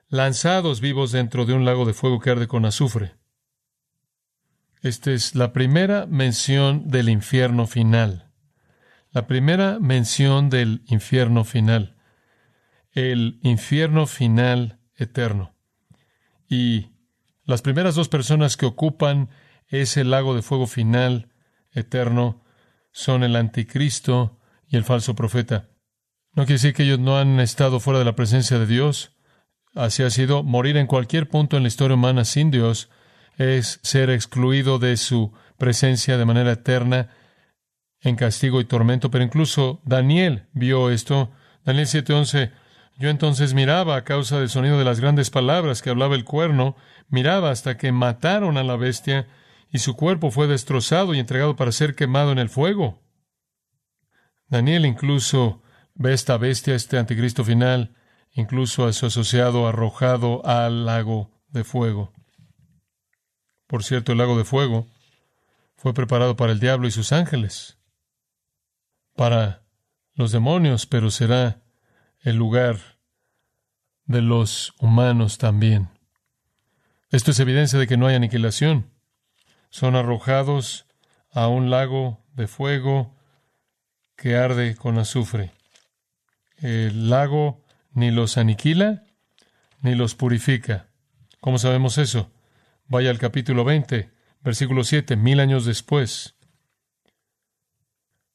lanzados 0.09 0.81
vivos 0.81 1.13
dentro 1.13 1.45
de 1.45 1.53
un 1.53 1.65
lago 1.65 1.85
de 1.85 1.93
fuego 1.93 2.21
que 2.21 2.31
arde 2.31 2.49
con 2.49 2.65
azufre. 2.65 3.15
Esta 4.83 5.13
es 5.13 5.37
la 5.37 5.53
primera 5.53 6.07
mención 6.07 6.89
del 6.91 7.09
infierno 7.09 7.69
final. 7.69 8.33
La 9.13 9.29
primera 9.29 9.79
mención 9.79 10.51
del 10.51 10.83
infierno 10.87 11.45
final. 11.45 11.97
El 12.91 13.39
infierno 13.45 14.09
final 14.09 14.81
eterno. 14.97 15.55
Y 16.49 16.91
las 17.45 17.63
primeras 17.63 17.95
dos 17.95 18.09
personas 18.09 18.57
que 18.57 18.67
ocupan 18.67 19.31
ese 19.69 20.03
lago 20.03 20.35
de 20.35 20.43
fuego 20.43 20.67
final 20.67 21.33
eterno 21.71 22.43
son 22.91 23.23
el 23.23 23.37
anticristo 23.37 24.41
y 24.67 24.77
el 24.77 24.83
falso 24.83 25.15
profeta. 25.15 25.69
No 26.33 26.43
quiere 26.43 26.55
decir 26.55 26.75
que 26.75 26.83
ellos 26.83 26.99
no 26.99 27.19
han 27.19 27.39
estado 27.39 27.79
fuera 27.79 28.01
de 28.01 28.05
la 28.05 28.17
presencia 28.17 28.59
de 28.59 28.67
Dios. 28.67 29.17
Así 29.77 30.03
ha 30.03 30.11
sido. 30.11 30.43
Morir 30.43 30.77
en 30.77 30.89
cualquier 30.89 31.29
punto 31.29 31.57
en 31.57 31.63
la 31.63 31.69
historia 31.69 31.95
humana 31.95 32.25
sin 32.25 32.51
Dios 32.51 32.91
es 33.39 33.81
ser 33.83 34.11
excluido 34.11 34.79
de 34.79 34.97
su 34.97 35.33
presencia 35.59 36.19
de 36.19 36.25
manera 36.25 36.53
eterna 36.53 37.09
en 38.01 38.17
castigo 38.17 38.61
y 38.61 38.65
tormento. 38.65 39.11
Pero 39.11 39.25
incluso 39.25 39.81
Daniel 39.85 40.49
vio 40.53 40.91
esto. 40.91 41.31
Daniel 41.65 41.87
7:11 41.87 42.53
Yo 42.99 43.09
entonces 43.09 43.55
miraba 43.55 43.97
a 43.97 44.05
causa 44.05 44.39
del 44.39 44.49
sonido 44.49 44.79
de 44.79 44.85
las 44.85 45.01
grandes 45.01 45.31
palabras 45.31 45.83
que 45.83 45.91
hablaba 45.91 46.15
el 46.15 46.25
cuerno, 46.25 46.77
miraba 47.09 47.51
hasta 47.51 47.77
que 47.77 47.93
mataron 47.93 48.59
a 48.59 48.65
la 48.65 48.77
bestia 48.77 49.29
y 49.71 49.79
su 49.79 49.97
cuerpo 49.97 50.31
fue 50.31 50.47
destrozado 50.47 51.15
y 51.15 51.19
entregado 51.19 51.57
para 51.57 51.73
ser 51.73 51.95
quemado 51.95 52.33
en 52.33 52.39
el 52.39 52.51
fuego. 52.51 53.01
Daniel 54.49 54.85
incluso 54.85 55.63
ve 55.95 56.13
esta 56.13 56.37
bestia, 56.37 56.75
este 56.75 56.99
anticristo 56.99 57.43
final, 57.43 57.95
incluso 58.33 58.87
a 58.87 58.93
su 58.93 59.07
asociado 59.07 59.67
arrojado 59.67 60.45
al 60.45 60.85
lago 60.85 61.31
de 61.49 61.65
fuego. 61.65 62.13
Por 63.73 63.85
cierto, 63.85 64.13
el 64.13 64.19
lago 64.19 64.37
de 64.37 64.45
fuego 64.45 64.87
fue 65.77 65.95
preparado 65.95 66.37
para 66.37 66.53
el 66.53 66.61
diablo 66.61 66.87
y 66.87 66.91
sus 66.91 67.11
ángeles, 67.11 67.79
para 69.17 69.63
los 70.13 70.31
demonios, 70.31 70.85
pero 70.85 71.11
será 71.11 71.63
el 72.21 72.37
lugar 72.37 72.77
de 74.05 74.21
los 74.21 74.75
humanos 74.79 75.39
también. 75.39 75.89
Esto 77.09 77.31
es 77.31 77.41
evidencia 77.41 77.79
de 77.79 77.87
que 77.87 77.97
no 77.97 78.07
hay 78.07 78.15
aniquilación. 78.15 78.91
Son 79.71 79.97
arrojados 79.97 80.85
a 81.31 81.49
un 81.49 81.71
lago 81.71 82.23
de 82.35 82.49
fuego 82.49 83.17
que 84.17 84.37
arde 84.37 84.77
con 84.77 84.99
azufre. 84.99 85.51
El 86.59 87.09
lago 87.09 87.65
ni 87.95 88.11
los 88.11 88.37
aniquila 88.37 89.05
ni 89.81 89.95
los 89.95 90.15
purifica. 90.15 90.89
¿Cómo 91.41 91.57
sabemos 91.57 91.97
eso? 91.97 92.31
Vaya 92.93 93.09
al 93.09 93.19
capítulo 93.19 93.65
20, 93.65 94.11
versículo 94.43 94.85
7, 94.85 95.17
mil 95.17 95.41
años 95.41 95.65
después. 95.65 96.37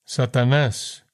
Satanás 0.04 1.06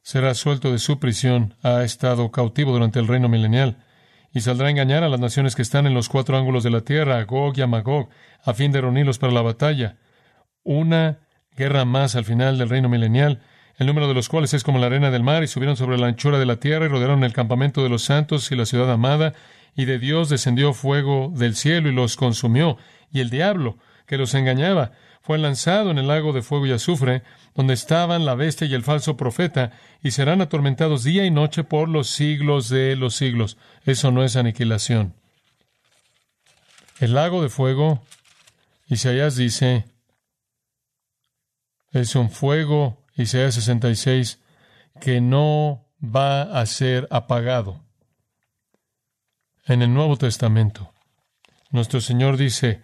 será 0.00 0.32
suelto 0.34 0.70
de 0.70 0.78
su 0.78 1.00
prisión, 1.00 1.56
ha 1.64 1.82
estado 1.82 2.30
cautivo 2.30 2.70
durante 2.70 3.00
el 3.00 3.08
reino 3.08 3.28
milenial, 3.28 3.84
y 4.32 4.42
saldrá 4.42 4.68
a 4.68 4.70
engañar 4.70 5.02
a 5.02 5.08
las 5.08 5.18
naciones 5.18 5.56
que 5.56 5.62
están 5.62 5.88
en 5.88 5.94
los 5.94 6.08
cuatro 6.08 6.38
ángulos 6.38 6.62
de 6.62 6.70
la 6.70 6.82
tierra, 6.82 7.18
a 7.18 7.24
Gog 7.24 7.58
y 7.58 7.62
a 7.62 7.66
Magog, 7.66 8.10
a 8.44 8.54
fin 8.54 8.70
de 8.70 8.80
reunirlos 8.80 9.18
para 9.18 9.32
la 9.32 9.42
batalla. 9.42 9.98
Una 10.62 11.18
guerra 11.56 11.84
más 11.84 12.14
al 12.14 12.24
final 12.24 12.58
del 12.58 12.68
reino 12.68 12.88
milenial, 12.88 13.42
el 13.76 13.88
número 13.88 14.06
de 14.06 14.14
los 14.14 14.28
cuales 14.28 14.54
es 14.54 14.62
como 14.62 14.78
la 14.78 14.86
arena 14.86 15.10
del 15.10 15.24
mar, 15.24 15.42
y 15.42 15.48
subieron 15.48 15.76
sobre 15.76 15.98
la 15.98 16.06
anchura 16.06 16.38
de 16.38 16.46
la 16.46 16.60
tierra 16.60 16.86
y 16.86 16.90
rodearon 16.90 17.24
el 17.24 17.32
campamento 17.32 17.82
de 17.82 17.88
los 17.88 18.04
santos 18.04 18.52
y 18.52 18.54
la 18.54 18.66
ciudad 18.66 18.92
amada, 18.92 19.34
y 19.76 19.84
de 19.84 19.98
Dios 19.98 20.28
descendió 20.28 20.72
fuego 20.72 21.32
del 21.34 21.56
cielo 21.56 21.88
y 21.88 21.92
los 21.92 22.16
consumió, 22.16 22.78
y 23.12 23.20
el 23.20 23.30
diablo, 23.30 23.78
que 24.06 24.18
los 24.18 24.34
engañaba, 24.34 24.92
fue 25.22 25.38
lanzado 25.38 25.90
en 25.90 25.98
el 25.98 26.08
lago 26.08 26.32
de 26.32 26.42
fuego 26.42 26.66
y 26.66 26.72
azufre, 26.72 27.22
donde 27.54 27.72
estaban 27.74 28.26
la 28.26 28.34
bestia 28.34 28.66
y 28.66 28.74
el 28.74 28.82
falso 28.82 29.16
profeta, 29.16 29.72
y 30.02 30.10
serán 30.10 30.40
atormentados 30.40 31.02
día 31.02 31.24
y 31.24 31.30
noche 31.30 31.64
por 31.64 31.88
los 31.88 32.08
siglos 32.08 32.68
de 32.68 32.94
los 32.96 33.14
siglos. 33.14 33.56
Eso 33.84 34.10
no 34.10 34.22
es 34.22 34.36
aniquilación. 34.36 35.14
El 37.00 37.14
lago 37.14 37.42
de 37.42 37.48
fuego, 37.48 38.02
Isaías 38.86 39.36
dice, 39.36 39.86
es 41.92 42.16
un 42.16 42.30
fuego, 42.30 42.98
Isaías 43.16 43.54
66, 43.54 44.40
que 45.00 45.20
no 45.20 45.86
va 46.02 46.42
a 46.42 46.66
ser 46.66 47.08
apagado. 47.10 47.83
En 49.66 49.80
el 49.80 49.94
Nuevo 49.94 50.18
Testamento, 50.18 50.92
nuestro 51.70 52.02
Señor 52.02 52.36
dice, 52.36 52.82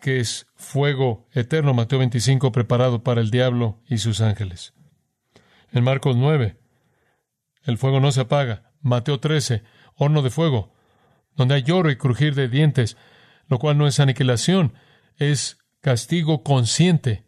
que 0.00 0.18
es 0.18 0.48
fuego 0.56 1.28
eterno, 1.32 1.72
Mateo 1.72 2.00
25, 2.00 2.50
preparado 2.50 3.04
para 3.04 3.20
el 3.20 3.30
diablo 3.30 3.80
y 3.88 3.98
sus 3.98 4.20
ángeles. 4.20 4.74
En 5.70 5.84
Marcos 5.84 6.16
9, 6.16 6.56
el 7.62 7.78
fuego 7.78 8.00
no 8.00 8.10
se 8.10 8.22
apaga. 8.22 8.72
Mateo 8.80 9.20
13, 9.20 9.62
horno 9.94 10.22
de 10.22 10.30
fuego, 10.30 10.74
donde 11.36 11.54
hay 11.54 11.62
lloro 11.62 11.92
y 11.92 11.96
crujir 11.96 12.34
de 12.34 12.48
dientes, 12.48 12.96
lo 13.46 13.60
cual 13.60 13.78
no 13.78 13.86
es 13.86 14.00
aniquilación, 14.00 14.74
es 15.18 15.58
castigo 15.80 16.42
consciente. 16.42 17.24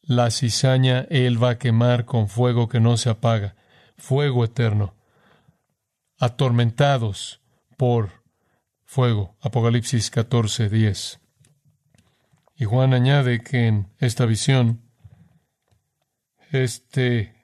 La 0.00 0.30
cizaña 0.30 1.06
él 1.10 1.42
va 1.42 1.50
a 1.50 1.58
quemar 1.58 2.06
con 2.06 2.30
fuego 2.30 2.70
que 2.70 2.80
no 2.80 2.96
se 2.96 3.10
apaga, 3.10 3.56
fuego 3.98 4.42
eterno, 4.42 4.94
atormentados 6.18 7.41
por 7.82 8.22
fuego. 8.84 9.36
Apocalipsis 9.40 10.12
14, 10.12 10.68
10. 10.68 11.18
Y 12.54 12.64
Juan 12.64 12.94
añade 12.94 13.42
que 13.42 13.66
en 13.66 13.92
esta 13.98 14.24
visión, 14.24 14.88
este 16.52 17.34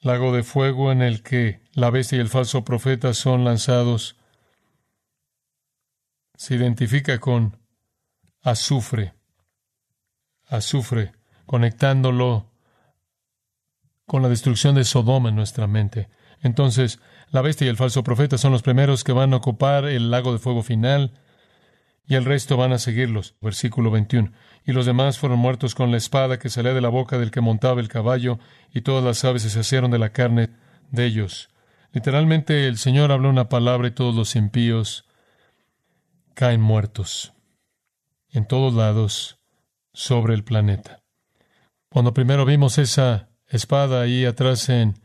lago 0.00 0.34
de 0.34 0.42
fuego 0.42 0.90
en 0.90 1.02
el 1.02 1.22
que 1.22 1.60
la 1.72 1.90
bestia 1.90 2.18
y 2.18 2.20
el 2.20 2.30
falso 2.30 2.64
profeta 2.64 3.14
son 3.14 3.44
lanzados, 3.44 4.16
se 6.36 6.56
identifica 6.56 7.20
con 7.20 7.56
azufre, 8.42 9.14
azufre, 10.46 11.12
conectándolo 11.46 12.50
con 14.14 14.22
la 14.22 14.28
destrucción 14.28 14.76
de 14.76 14.84
Sodoma 14.84 15.30
en 15.30 15.34
nuestra 15.34 15.66
mente. 15.66 16.08
Entonces, 16.40 17.00
la 17.32 17.42
bestia 17.42 17.64
y 17.64 17.68
el 17.68 17.76
falso 17.76 18.04
profeta 18.04 18.38
son 18.38 18.52
los 18.52 18.62
primeros 18.62 19.02
que 19.02 19.10
van 19.10 19.32
a 19.32 19.38
ocupar 19.38 19.86
el 19.86 20.12
lago 20.12 20.32
de 20.32 20.38
fuego 20.38 20.62
final 20.62 21.14
y 22.06 22.14
el 22.14 22.24
resto 22.24 22.56
van 22.56 22.72
a 22.72 22.78
seguirlos. 22.78 23.34
Versículo 23.40 23.90
21. 23.90 24.30
Y 24.64 24.70
los 24.70 24.86
demás 24.86 25.18
fueron 25.18 25.40
muertos 25.40 25.74
con 25.74 25.90
la 25.90 25.96
espada 25.96 26.38
que 26.38 26.48
salía 26.48 26.74
de 26.74 26.80
la 26.80 26.90
boca 26.90 27.18
del 27.18 27.32
que 27.32 27.40
montaba 27.40 27.80
el 27.80 27.88
caballo 27.88 28.38
y 28.72 28.82
todas 28.82 29.02
las 29.02 29.24
aves 29.24 29.42
se 29.42 29.50
saciaron 29.50 29.90
de 29.90 29.98
la 29.98 30.10
carne 30.10 30.50
de 30.92 31.06
ellos. 31.06 31.50
Literalmente 31.90 32.68
el 32.68 32.78
Señor 32.78 33.10
habló 33.10 33.28
una 33.28 33.48
palabra 33.48 33.88
y 33.88 33.90
todos 33.90 34.14
los 34.14 34.36
impíos 34.36 35.08
caen 36.34 36.60
muertos 36.60 37.32
en 38.30 38.46
todos 38.46 38.74
lados 38.74 39.40
sobre 39.92 40.34
el 40.34 40.44
planeta. 40.44 41.02
Cuando 41.88 42.14
primero 42.14 42.44
vimos 42.44 42.78
esa 42.78 43.33
espada 43.48 44.02
ahí 44.02 44.24
atrás 44.24 44.68
en 44.68 44.98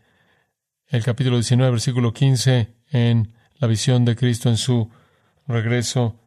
el 0.88 1.04
capítulo 1.04 1.38
19, 1.38 1.72
versículo 1.72 2.14
15, 2.14 2.74
en 2.92 3.34
la 3.60 3.68
visión 3.68 4.06
de 4.06 4.16
Cristo 4.16 4.50
en 4.50 4.58
su 4.58 4.90
regreso. 5.48 6.20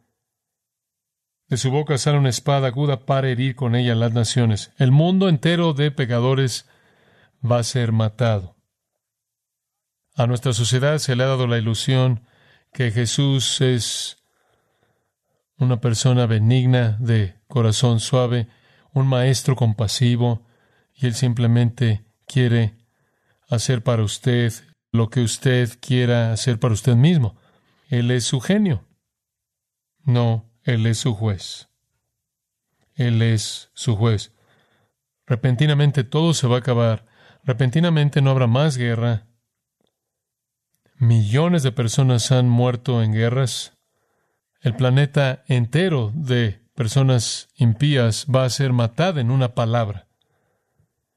De 1.49 1.57
su 1.57 1.71
boca 1.71 1.99
sale 1.99 2.19
una 2.19 2.29
espada 2.29 2.69
aguda 2.69 3.05
para 3.05 3.29
herir 3.29 3.57
con 3.57 3.75
ella 3.75 3.95
las 3.95 4.13
naciones. 4.13 4.73
El 4.79 4.91
mundo 4.91 5.29
entero 5.29 5.73
de 5.73 5.91
pecadores 5.91 6.67
va 7.45 7.59
a 7.59 7.65
ser 7.65 7.93
matado. 7.93 8.57
A 10.15 10.27
nuestra 10.27 10.53
sociedad 10.53 10.99
se 10.99 11.17
le 11.17 11.25
ha 11.25 11.29
dado 11.29 11.47
la 11.47 11.59
ilusión 11.59 12.27
que 12.73 12.91
Jesús 12.91 13.61
es 13.61 14.19
una 15.59 15.81
persona 15.81 16.27
benigna, 16.27 16.97
de 17.01 17.37
corazón 17.49 18.01
suave, 18.01 18.49
un 18.93 19.07
maestro 19.07 19.57
compasivo, 19.57 20.47
y 20.95 21.07
él 21.07 21.15
simplemente 21.15 22.05
quiere 22.27 22.77
hacer 23.49 23.83
para 23.83 24.03
usted 24.03 24.53
lo 24.93 25.09
que 25.11 25.21
usted 25.21 25.71
quiera 25.81 26.33
hacer 26.33 26.59
para 26.59 26.75
usted 26.75 26.95
mismo. 26.95 27.37
Él 27.89 28.11
es 28.11 28.25
su 28.25 28.41
genio. 28.41 28.87
No, 30.05 30.51
Él 30.65 30.87
es 30.87 30.99
su 30.99 31.15
juez. 31.15 31.69
Él 32.95 33.23
es 33.23 33.71
su 33.75 33.97
juez. 33.97 34.33
Repentinamente 35.27 36.05
todo 36.05 36.35
se 36.35 36.47
va 36.47 36.57
a 36.57 36.59
acabar. 36.61 37.07
Repentinamente 37.45 38.21
no 38.21 38.31
habrá 38.31 38.47
más 38.47 38.77
guerra. 38.77 39.27
Millones 40.97 41.63
de 41.63 41.73
personas 41.73 42.31
han 42.33 42.49
muerto 42.49 43.03
en 43.03 43.13
guerras. 43.13 43.79
El 44.61 44.77
planeta 44.77 45.43
entero 45.49 46.13
de 46.15 46.63
personas 46.75 47.49
impías 47.57 48.27
va 48.33 48.45
a 48.45 48.51
ser 48.51 48.73
matada 48.73 49.21
en 49.21 49.31
una 49.31 49.55
palabra 49.55 50.12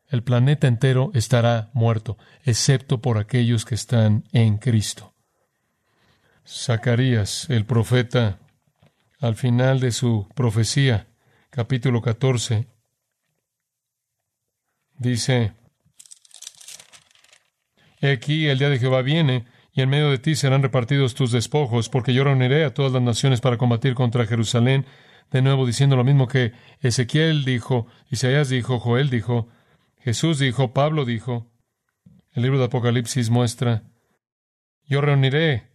el 0.09 0.23
planeta 0.23 0.67
entero 0.67 1.11
estará 1.13 1.69
muerto, 1.73 2.17
excepto 2.43 3.01
por 3.01 3.17
aquellos 3.17 3.65
que 3.65 3.75
están 3.75 4.23
en 4.31 4.57
Cristo. 4.57 5.13
Zacarías, 6.47 7.49
el 7.49 7.65
profeta, 7.65 8.39
al 9.19 9.35
final 9.35 9.79
de 9.79 9.91
su 9.91 10.27
profecía, 10.35 11.07
capítulo 11.49 12.01
14, 12.01 12.67
dice, 14.97 15.53
He 17.99 18.11
aquí 18.11 18.47
el 18.47 18.59
día 18.59 18.69
de 18.69 18.77
Jehová 18.77 19.01
viene, 19.01 19.45
y 19.73 19.81
en 19.81 19.89
medio 19.89 20.09
de 20.09 20.19
ti 20.19 20.35
serán 20.35 20.61
repartidos 20.61 21.15
tus 21.15 21.31
despojos, 21.31 21.89
porque 21.89 22.13
yo 22.13 22.23
reuniré 22.23 22.63
a 22.63 22.73
todas 22.73 22.91
las 22.91 23.01
naciones 23.01 23.41
para 23.41 23.57
combatir 23.57 23.95
contra 23.95 24.25
Jerusalén, 24.25 24.85
de 25.31 25.41
nuevo 25.41 25.65
diciendo 25.65 25.95
lo 25.95 26.03
mismo 26.03 26.27
que 26.27 26.53
Ezequiel 26.81 27.43
dijo, 27.43 27.87
Isaías 28.09 28.49
dijo, 28.49 28.79
Joel 28.79 29.09
dijo, 29.09 29.49
Jesús 30.05 30.37
dijo, 30.37 30.71
Pablo 30.71 31.03
dijo, 31.03 31.51
el 32.31 32.43
libro 32.43 32.59
de 32.59 32.65
Apocalipsis 32.65 33.31
muestra, 33.31 33.81
yo 34.85 35.01
reuniré, 35.01 35.71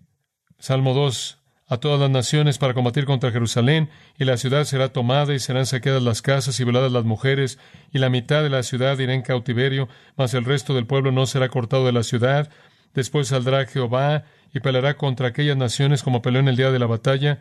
Salmo 0.59 0.95
2, 0.95 1.39
a 1.67 1.79
todas 1.79 1.99
las 1.99 2.11
naciones 2.11 2.57
para 2.57 2.73
combatir 2.73 3.07
contra 3.07 3.33
Jerusalén, 3.33 3.91
y 4.19 4.25
la 4.25 4.37
ciudad 4.37 4.63
será 4.65 4.93
tomada 4.93 5.35
y 5.35 5.41
serán 5.41 5.67
saqueadas 5.67 6.05
las 6.05 6.23
casas 6.23 6.61
y 6.61 6.65
violadas 6.65 6.93
las 6.93 7.05
mujeres, 7.05 7.59
y 7.93 7.99
la 7.99 8.09
mitad 8.09 8.45
de 8.45 8.51
la 8.51 8.63
ciudad 8.63 8.97
irá 9.01 9.15
en 9.15 9.23
cautiverio, 9.23 9.89
mas 10.17 10.33
el 10.35 10.45
resto 10.45 10.75
del 10.75 10.87
pueblo 10.87 11.11
no 11.11 11.27
será 11.27 11.49
cortado 11.49 11.85
de 11.85 11.93
la 11.93 12.05
ciudad, 12.05 12.51
Después 12.95 13.29
saldrá 13.29 13.67
Jehová 13.67 14.25
y 14.53 14.61
peleará 14.61 14.97
contra 14.97 15.29
aquellas 15.29 15.57
naciones 15.57 16.03
como 16.03 16.23
peleó 16.23 16.41
en 16.41 16.49
el 16.49 16.57
día 16.57 16.71
de 16.71 16.79
la 16.79 16.87
batalla, 16.87 17.41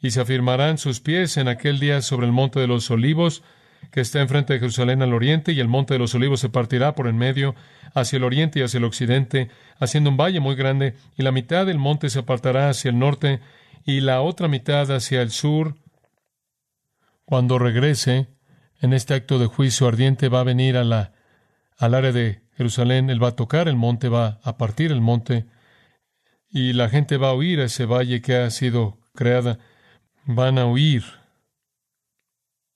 y 0.00 0.10
se 0.10 0.20
afirmarán 0.20 0.78
sus 0.78 1.00
pies 1.00 1.36
en 1.36 1.48
aquel 1.48 1.78
día 1.78 2.02
sobre 2.02 2.26
el 2.26 2.32
monte 2.32 2.60
de 2.60 2.66
los 2.66 2.90
olivos, 2.90 3.42
que 3.90 4.00
está 4.00 4.20
enfrente 4.20 4.52
de 4.52 4.60
Jerusalén 4.60 5.02
al 5.02 5.12
oriente, 5.12 5.52
y 5.52 5.60
el 5.60 5.68
monte 5.68 5.94
de 5.94 5.98
los 5.98 6.14
olivos 6.14 6.40
se 6.40 6.48
partirá 6.48 6.94
por 6.94 7.08
en 7.08 7.16
medio, 7.16 7.54
hacia 7.94 8.16
el 8.16 8.24
oriente 8.24 8.60
y 8.60 8.62
hacia 8.62 8.78
el 8.78 8.84
occidente, 8.84 9.50
haciendo 9.78 10.10
un 10.10 10.16
valle 10.16 10.40
muy 10.40 10.54
grande, 10.54 10.94
y 11.16 11.22
la 11.22 11.32
mitad 11.32 11.66
del 11.66 11.78
monte 11.78 12.08
se 12.08 12.20
apartará 12.20 12.68
hacia 12.68 12.90
el 12.90 12.98
norte, 12.98 13.40
y 13.84 14.00
la 14.00 14.20
otra 14.20 14.48
mitad 14.48 14.90
hacia 14.90 15.22
el 15.22 15.30
sur. 15.30 15.76
Cuando 17.24 17.58
regrese, 17.58 18.28
en 18.80 18.92
este 18.92 19.14
acto 19.14 19.38
de 19.38 19.46
juicio 19.46 19.88
ardiente 19.88 20.28
va 20.28 20.40
a 20.40 20.44
venir 20.44 20.76
a 20.76 20.84
la, 20.84 21.12
al 21.78 21.94
área 21.94 22.12
de 22.12 22.42
Jerusalén, 22.56 23.10
él 23.10 23.22
va 23.22 23.28
a 23.28 23.36
tocar 23.36 23.68
el 23.68 23.76
monte, 23.76 24.08
va 24.08 24.40
a 24.42 24.56
partir 24.56 24.92
el 24.92 25.00
monte, 25.00 25.46
y 26.48 26.74
la 26.74 26.88
gente 26.88 27.16
va 27.16 27.30
a 27.30 27.34
huir 27.34 27.60
a 27.60 27.64
ese 27.64 27.86
valle 27.86 28.20
que 28.20 28.36
ha 28.36 28.50
sido 28.50 28.98
creada. 29.14 29.58
Van 30.24 30.58
a 30.58 30.66
huir 30.66 31.02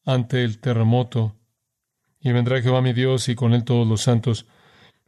ante 0.07 0.45
el 0.45 0.59
terremoto. 0.59 1.37
Y 2.21 2.33
vendrá 2.33 2.63
Jehová 2.63 2.81
mi 2.81 2.95
Dios 2.95 3.29
y 3.29 3.35
con 3.35 3.53
él 3.53 3.65
todos 3.65 3.87
los 3.87 4.01
santos. 4.01 4.47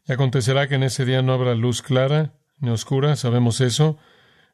Y 0.07 0.13
acontecerá 0.13 0.69
que 0.69 0.75
en 0.75 0.83
ese 0.83 1.07
día 1.07 1.23
no 1.23 1.33
habrá 1.33 1.55
luz 1.55 1.81
clara 1.81 2.35
ni 2.61 2.71
oscura, 2.71 3.17
sabemos 3.17 3.61
eso. 3.61 3.99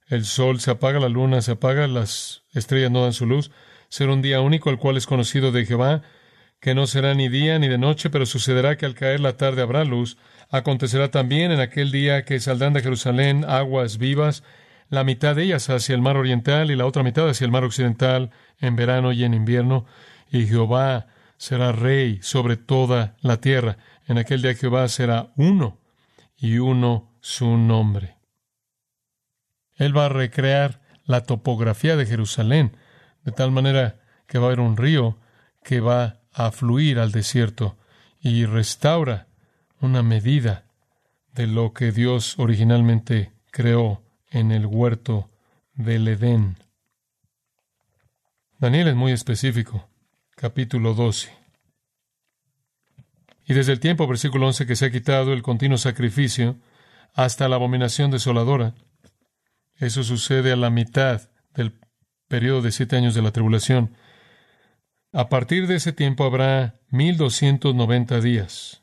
El 0.06 0.26
sol 0.26 0.60
se 0.60 0.70
apaga, 0.70 1.00
la 1.00 1.08
luna 1.08 1.40
se 1.40 1.52
apaga, 1.52 1.86
las 1.86 2.44
estrellas 2.52 2.90
no 2.90 3.02
dan 3.02 3.14
su 3.14 3.26
luz. 3.26 3.50
Será 3.88 4.12
un 4.12 4.22
día 4.22 4.40
único, 4.40 4.70
el 4.70 4.78
cual 4.78 4.96
es 4.96 5.06
conocido 5.06 5.50
de 5.50 5.64
Jehová, 5.64 6.02
que 6.60 6.74
no 6.74 6.86
será 6.86 7.14
ni 7.14 7.28
día 7.28 7.58
ni 7.58 7.68
de 7.68 7.78
noche, 7.78 8.10
pero 8.10 8.26
sucederá 8.26 8.76
que 8.76 8.86
al 8.86 8.94
caer 8.94 9.20
la 9.20 9.36
tarde 9.36 9.62
habrá 9.62 9.84
luz. 9.84 10.18
Acontecerá 10.50 11.10
también 11.10 11.52
en 11.52 11.60
aquel 11.60 11.90
día 11.90 12.24
que 12.24 12.40
saldrán 12.40 12.74
de 12.74 12.82
Jerusalén 12.82 13.44
aguas 13.48 13.96
vivas, 13.96 14.42
la 14.90 15.04
mitad 15.04 15.34
de 15.34 15.44
ellas 15.44 15.70
hacia 15.70 15.94
el 15.94 16.02
mar 16.02 16.16
oriental 16.16 16.70
y 16.70 16.76
la 16.76 16.86
otra 16.86 17.02
mitad 17.02 17.28
hacia 17.28 17.46
el 17.46 17.50
mar 17.50 17.64
occidental, 17.64 18.30
en 18.60 18.76
verano 18.76 19.12
y 19.12 19.24
en 19.24 19.32
invierno, 19.32 19.86
y 20.34 20.48
Jehová 20.48 21.06
será 21.36 21.70
rey 21.70 22.18
sobre 22.20 22.56
toda 22.56 23.16
la 23.20 23.40
tierra. 23.40 23.78
En 24.06 24.18
aquel 24.18 24.42
día 24.42 24.54
Jehová 24.54 24.88
será 24.88 25.32
uno, 25.36 25.78
y 26.36 26.58
uno 26.58 27.12
su 27.20 27.56
nombre. 27.56 28.16
Él 29.76 29.96
va 29.96 30.06
a 30.06 30.10
recrear 30.10 30.80
la 31.04 31.22
topografía 31.22 31.96
de 31.96 32.06
Jerusalén, 32.06 32.76
de 33.22 33.30
tal 33.30 33.52
manera 33.52 34.00
que 34.26 34.38
va 34.38 34.44
a 34.44 34.48
haber 34.48 34.60
un 34.60 34.76
río 34.76 35.18
que 35.62 35.80
va 35.80 36.20
a 36.32 36.50
fluir 36.50 36.98
al 36.98 37.12
desierto 37.12 37.76
y 38.20 38.44
restaura 38.44 39.28
una 39.80 40.02
medida 40.02 40.64
de 41.32 41.46
lo 41.46 41.72
que 41.72 41.92
Dios 41.92 42.38
originalmente 42.38 43.32
creó 43.52 44.02
en 44.30 44.50
el 44.50 44.66
huerto 44.66 45.30
del 45.74 46.08
Edén. 46.08 46.58
Daniel 48.58 48.88
es 48.88 48.94
muy 48.96 49.12
específico. 49.12 49.88
Capítulo 50.36 50.94
12. 50.94 51.30
Y 53.46 53.54
desde 53.54 53.72
el 53.72 53.78
tiempo, 53.78 54.08
versículo 54.08 54.48
11, 54.48 54.66
que 54.66 54.74
se 54.74 54.86
ha 54.86 54.90
quitado 54.90 55.32
el 55.32 55.42
continuo 55.42 55.78
sacrificio 55.78 56.56
hasta 57.14 57.48
la 57.48 57.56
abominación 57.56 58.10
desoladora. 58.10 58.74
Eso 59.76 60.02
sucede 60.02 60.50
a 60.50 60.56
la 60.56 60.70
mitad 60.70 61.30
del 61.54 61.78
periodo 62.26 62.62
de 62.62 62.72
siete 62.72 62.96
años 62.96 63.14
de 63.14 63.22
la 63.22 63.30
tribulación. 63.30 63.94
A 65.12 65.28
partir 65.28 65.68
de 65.68 65.76
ese 65.76 65.92
tiempo 65.92 66.24
habrá 66.24 66.80
1290 66.90 68.20
días. 68.20 68.82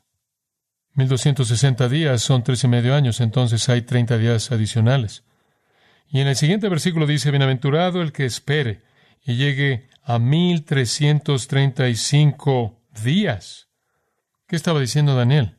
1260 0.94 1.88
días 1.90 2.22
son 2.22 2.44
tres 2.44 2.64
y 2.64 2.68
medio 2.68 2.94
años, 2.94 3.20
entonces 3.20 3.68
hay 3.68 3.82
30 3.82 4.16
días 4.16 4.52
adicionales. 4.52 5.24
Y 6.08 6.20
en 6.20 6.28
el 6.28 6.36
siguiente 6.36 6.70
versículo 6.70 7.06
dice, 7.06 7.30
Bienaventurado 7.30 8.00
el 8.00 8.12
que 8.12 8.24
espere 8.24 8.82
y 9.22 9.36
llegue 9.36 9.88
a 10.04 10.18
1335 10.18 12.80
días. 13.02 13.68
¿Qué 14.46 14.56
estaba 14.56 14.80
diciendo 14.80 15.14
Daniel? 15.14 15.56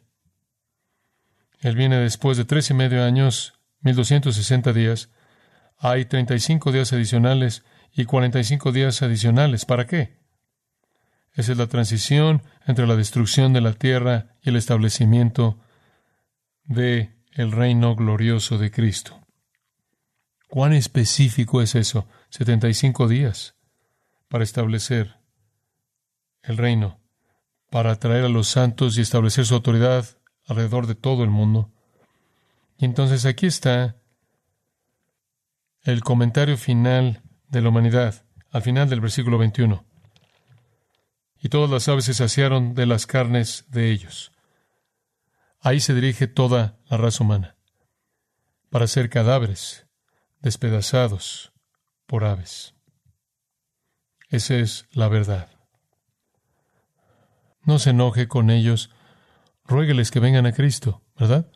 Él 1.62 1.76
viene 1.76 1.98
después 1.98 2.38
de 2.38 2.46
tres 2.46 2.70
y 2.70 2.74
medio 2.74 3.04
años, 3.04 3.54
1260 3.82 4.74
días. 4.74 5.10
Hay 5.78 6.06
35 6.06 6.74
días 6.74 6.94
adicionales 6.94 7.64
y 7.94 8.06
45 8.06 8.72
días 8.72 9.02
adicionales. 9.02 9.66
¿Para 9.66 9.88
qué? 9.88 10.22
Esa 11.36 11.54
es 11.54 11.58
la 11.58 11.66
transición 11.68 12.44
entre 12.68 12.86
la 12.86 12.96
destrucción 12.96 13.54
de 13.54 13.62
la 13.62 13.74
tierra 13.74 14.36
y 14.42 14.50
el 14.50 14.58
establecimiento 14.58 15.58
de 16.66 17.16
el 17.32 17.52
reino 17.52 17.96
glorioso 17.96 18.58
de 18.58 18.72
Cristo. 18.72 19.22
¿Cuán 20.48 20.74
específico 20.74 21.62
es 21.62 21.76
eso? 21.76 22.08
75 22.30 23.08
días 23.08 23.56
para 24.34 24.46
establecer 24.46 25.20
el 26.42 26.58
reino, 26.58 27.00
para 27.70 27.92
atraer 27.92 28.26
a 28.26 28.30
los 28.30 28.48
santos 28.48 28.98
y 28.98 29.02
establecer 29.02 29.46
su 29.46 29.54
autoridad 29.54 30.08
alrededor 30.48 30.88
de 30.88 30.96
todo 30.96 31.24
el 31.24 31.30
mundo. 31.30 31.72
Y 32.80 32.86
entonces 32.86 33.28
aquí 33.28 33.46
está 33.46 33.96
el 35.84 36.02
comentario 36.02 36.58
final 36.58 37.22
de 37.48 37.62
la 37.62 37.70
humanidad, 37.70 38.26
al 38.50 38.64
final 38.64 38.90
del 38.90 39.02
versículo 39.02 39.38
21 39.38 39.86
y 41.40 41.50
todas 41.50 41.70
las 41.70 41.88
aves 41.88 42.06
se 42.06 42.16
saciaron 42.16 42.74
de 42.74 42.88
las 42.88 43.06
carnes 43.06 43.66
de 43.68 43.92
ellos. 43.92 44.32
Ahí 45.60 45.80
se 45.80 45.94
dirige 45.94 46.26
toda 46.26 46.80
la 46.90 46.98
raza 46.98 47.24
humana, 47.24 47.56
para 48.72 48.88
ser 48.88 49.12
cadáveres 49.12 49.86
despedazados 50.42 51.54
por 52.08 52.26
aves. 52.26 52.74
Esa 54.34 54.56
es 54.56 54.88
la 54.94 55.10
verdad. 55.10 55.48
No 57.66 57.78
se 57.78 57.92
enoje 57.92 58.28
con 58.28 58.50
ellos, 58.50 58.90
ruégueles 59.64 60.10
que 60.10 60.20
vengan 60.20 60.48
a 60.48 60.54
Cristo, 60.54 61.04
¿verdad? 61.20 61.52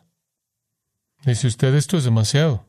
Dice 1.24 1.48
usted, 1.48 1.74
esto 1.74 1.96
es 1.96 2.04
demasiado. 2.04 2.68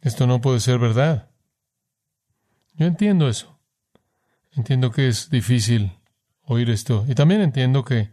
Esto 0.00 0.26
no 0.26 0.40
puede 0.40 0.60
ser 0.60 0.78
verdad. 0.78 1.28
Yo 2.76 2.86
entiendo 2.86 3.28
eso. 3.28 3.60
Entiendo 4.52 4.90
que 4.90 5.08
es 5.08 5.28
difícil 5.28 5.98
oír 6.44 6.70
esto. 6.70 7.04
Y 7.06 7.14
también 7.14 7.42
entiendo 7.42 7.84
que 7.84 8.08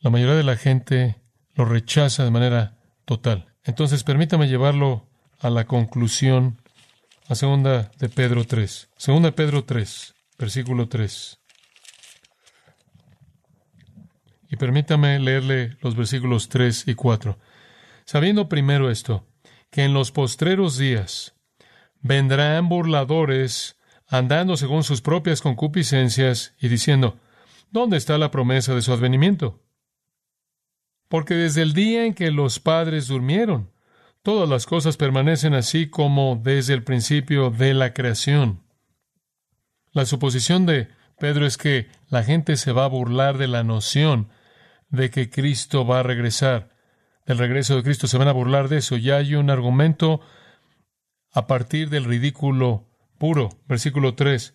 la 0.00 0.10
mayoría 0.10 0.34
de 0.34 0.44
la 0.44 0.56
gente 0.56 1.22
lo 1.54 1.64
rechaza 1.64 2.22
de 2.22 2.30
manera 2.30 2.76
total. 3.06 3.54
Entonces, 3.64 4.04
permítame 4.04 4.46
llevarlo 4.46 5.08
a 5.38 5.48
la 5.48 5.64
conclusión, 5.64 6.59
a 7.30 7.36
segunda 7.36 7.92
de 8.00 8.08
Pedro 8.08 8.44
3. 8.44 8.90
Segunda 8.96 9.28
de 9.28 9.32
Pedro 9.32 9.62
3, 9.62 10.14
versículo 10.36 10.88
3. 10.88 11.38
Y 14.48 14.56
permítame 14.56 15.20
leerle 15.20 15.76
los 15.80 15.94
versículos 15.94 16.48
3 16.48 16.88
y 16.88 16.94
4. 16.96 17.38
Sabiendo 18.04 18.48
primero 18.48 18.90
esto, 18.90 19.28
que 19.70 19.84
en 19.84 19.94
los 19.94 20.10
postreros 20.10 20.76
días 20.76 21.36
vendrán 22.00 22.68
burladores 22.68 23.78
andando 24.08 24.56
según 24.56 24.82
sus 24.82 25.00
propias 25.00 25.40
concupiscencias 25.40 26.56
y 26.58 26.66
diciendo, 26.66 27.20
¿dónde 27.70 27.96
está 27.96 28.18
la 28.18 28.32
promesa 28.32 28.74
de 28.74 28.82
su 28.82 28.92
advenimiento? 28.92 29.62
Porque 31.06 31.34
desde 31.34 31.62
el 31.62 31.74
día 31.74 32.06
en 32.06 32.14
que 32.14 32.32
los 32.32 32.58
padres 32.58 33.06
durmieron, 33.06 33.70
todas 34.22 34.48
las 34.48 34.66
cosas 34.66 34.96
permanecen 34.96 35.54
así 35.54 35.88
como 35.88 36.40
desde 36.42 36.74
el 36.74 36.84
principio 36.84 37.50
de 37.50 37.74
la 37.74 37.92
creación. 37.92 38.62
La 39.92 40.06
suposición 40.06 40.66
de 40.66 40.88
Pedro 41.18 41.46
es 41.46 41.56
que 41.56 41.88
la 42.08 42.22
gente 42.22 42.56
se 42.56 42.72
va 42.72 42.84
a 42.84 42.88
burlar 42.88 43.38
de 43.38 43.48
la 43.48 43.64
noción 43.64 44.28
de 44.88 45.10
que 45.10 45.30
Cristo 45.30 45.86
va 45.86 46.00
a 46.00 46.02
regresar, 46.02 46.70
del 47.26 47.38
regreso 47.38 47.76
de 47.76 47.82
Cristo, 47.82 48.06
se 48.08 48.18
van 48.18 48.28
a 48.28 48.32
burlar 48.32 48.68
de 48.68 48.78
eso. 48.78 48.96
Ya 48.96 49.16
hay 49.16 49.36
un 49.36 49.50
argumento 49.50 50.20
a 51.32 51.46
partir 51.46 51.88
del 51.88 52.04
ridículo 52.04 52.88
puro. 53.18 53.50
Versículo 53.68 54.14
3. 54.14 54.54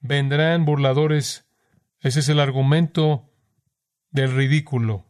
Vendrán 0.00 0.64
burladores. 0.64 1.48
Ese 2.00 2.20
es 2.20 2.28
el 2.28 2.38
argumento 2.38 3.32
del 4.10 4.32
ridículo. 4.34 5.05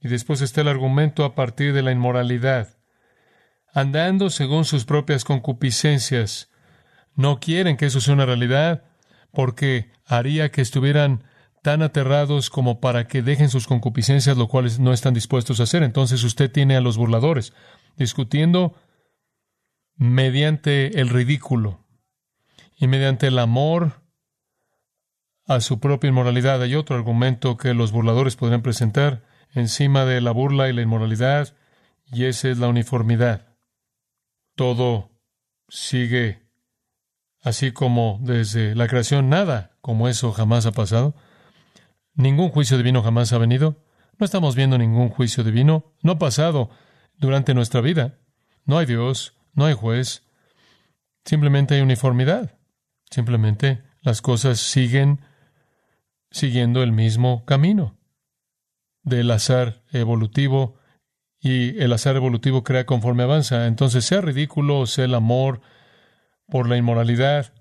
Y 0.00 0.08
después 0.08 0.40
está 0.40 0.60
el 0.60 0.68
argumento 0.68 1.24
a 1.24 1.34
partir 1.34 1.72
de 1.72 1.82
la 1.82 1.92
inmoralidad. 1.92 2.78
Andando 3.72 4.30
según 4.30 4.64
sus 4.64 4.84
propias 4.84 5.24
concupiscencias. 5.24 6.50
No 7.14 7.40
quieren 7.40 7.76
que 7.76 7.86
eso 7.86 8.00
sea 8.00 8.14
una 8.14 8.26
realidad 8.26 8.84
porque 9.32 9.90
haría 10.06 10.50
que 10.50 10.60
estuvieran 10.60 11.24
tan 11.62 11.82
aterrados 11.82 12.50
como 12.50 12.80
para 12.80 13.08
que 13.08 13.22
dejen 13.22 13.50
sus 13.50 13.66
concupiscencias, 13.66 14.36
lo 14.36 14.48
cual 14.48 14.70
no 14.80 14.92
están 14.92 15.14
dispuestos 15.14 15.60
a 15.60 15.64
hacer. 15.64 15.82
Entonces 15.82 16.22
usted 16.24 16.50
tiene 16.50 16.76
a 16.76 16.80
los 16.80 16.96
burladores 16.96 17.52
discutiendo 17.96 18.74
mediante 19.96 21.00
el 21.00 21.08
ridículo 21.08 21.84
y 22.76 22.86
mediante 22.86 23.26
el 23.26 23.38
amor 23.38 24.00
a 25.46 25.60
su 25.60 25.80
propia 25.80 26.08
inmoralidad. 26.08 26.62
Hay 26.62 26.76
otro 26.76 26.94
argumento 26.94 27.56
que 27.56 27.74
los 27.74 27.90
burladores 27.90 28.36
podrían 28.36 28.62
presentar. 28.62 29.24
Encima 29.54 30.04
de 30.04 30.20
la 30.20 30.30
burla 30.30 30.68
y 30.68 30.72
la 30.72 30.82
inmoralidad, 30.82 31.54
y 32.06 32.24
esa 32.24 32.48
es 32.48 32.58
la 32.58 32.68
uniformidad. 32.68 33.56
Todo 34.54 35.10
sigue 35.68 36.42
así 37.42 37.72
como 37.72 38.18
desde 38.22 38.74
la 38.74 38.88
creación, 38.88 39.28
nada 39.28 39.76
como 39.80 40.08
eso 40.08 40.32
jamás 40.32 40.66
ha 40.66 40.72
pasado. 40.72 41.14
Ningún 42.14 42.50
juicio 42.50 42.76
divino 42.76 43.02
jamás 43.02 43.32
ha 43.32 43.38
venido. 43.38 43.84
No 44.18 44.24
estamos 44.24 44.56
viendo 44.56 44.76
ningún 44.76 45.08
juicio 45.08 45.44
divino. 45.44 45.94
No 46.02 46.12
ha 46.12 46.18
pasado 46.18 46.70
durante 47.16 47.54
nuestra 47.54 47.80
vida. 47.80 48.18
No 48.64 48.78
hay 48.78 48.86
Dios, 48.86 49.34
no 49.54 49.66
hay 49.66 49.74
juez. 49.74 50.24
Simplemente 51.24 51.74
hay 51.74 51.80
uniformidad. 51.80 52.58
Simplemente 53.10 53.82
las 54.02 54.20
cosas 54.20 54.58
siguen 54.58 55.20
siguiendo 56.30 56.82
el 56.82 56.92
mismo 56.92 57.44
camino 57.44 57.97
del 59.08 59.30
azar 59.30 59.82
evolutivo 59.92 60.76
y 61.40 61.78
el 61.80 61.92
azar 61.92 62.16
evolutivo 62.16 62.64
crea 62.64 62.86
conforme 62.86 63.22
avanza. 63.22 63.66
Entonces, 63.66 64.04
sea 64.04 64.20
ridículo, 64.20 64.86
sea 64.86 65.04
el 65.04 65.14
amor 65.14 65.60
por 66.46 66.68
la 66.68 66.76
inmoralidad 66.76 67.52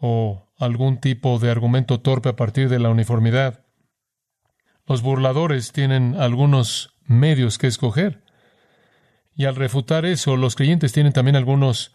o 0.00 0.46
algún 0.58 0.98
tipo 0.98 1.38
de 1.38 1.50
argumento 1.50 2.00
torpe 2.00 2.30
a 2.30 2.36
partir 2.36 2.68
de 2.68 2.78
la 2.78 2.90
uniformidad. 2.90 3.64
Los 4.86 5.02
burladores 5.02 5.72
tienen 5.72 6.14
algunos 6.16 6.94
medios 7.04 7.58
que 7.58 7.66
escoger. 7.66 8.22
Y 9.34 9.44
al 9.44 9.56
refutar 9.56 10.06
eso, 10.06 10.36
los 10.36 10.54
creyentes 10.54 10.92
tienen 10.92 11.12
también 11.12 11.36
algunos 11.36 11.94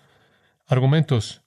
argumentos 0.67 1.41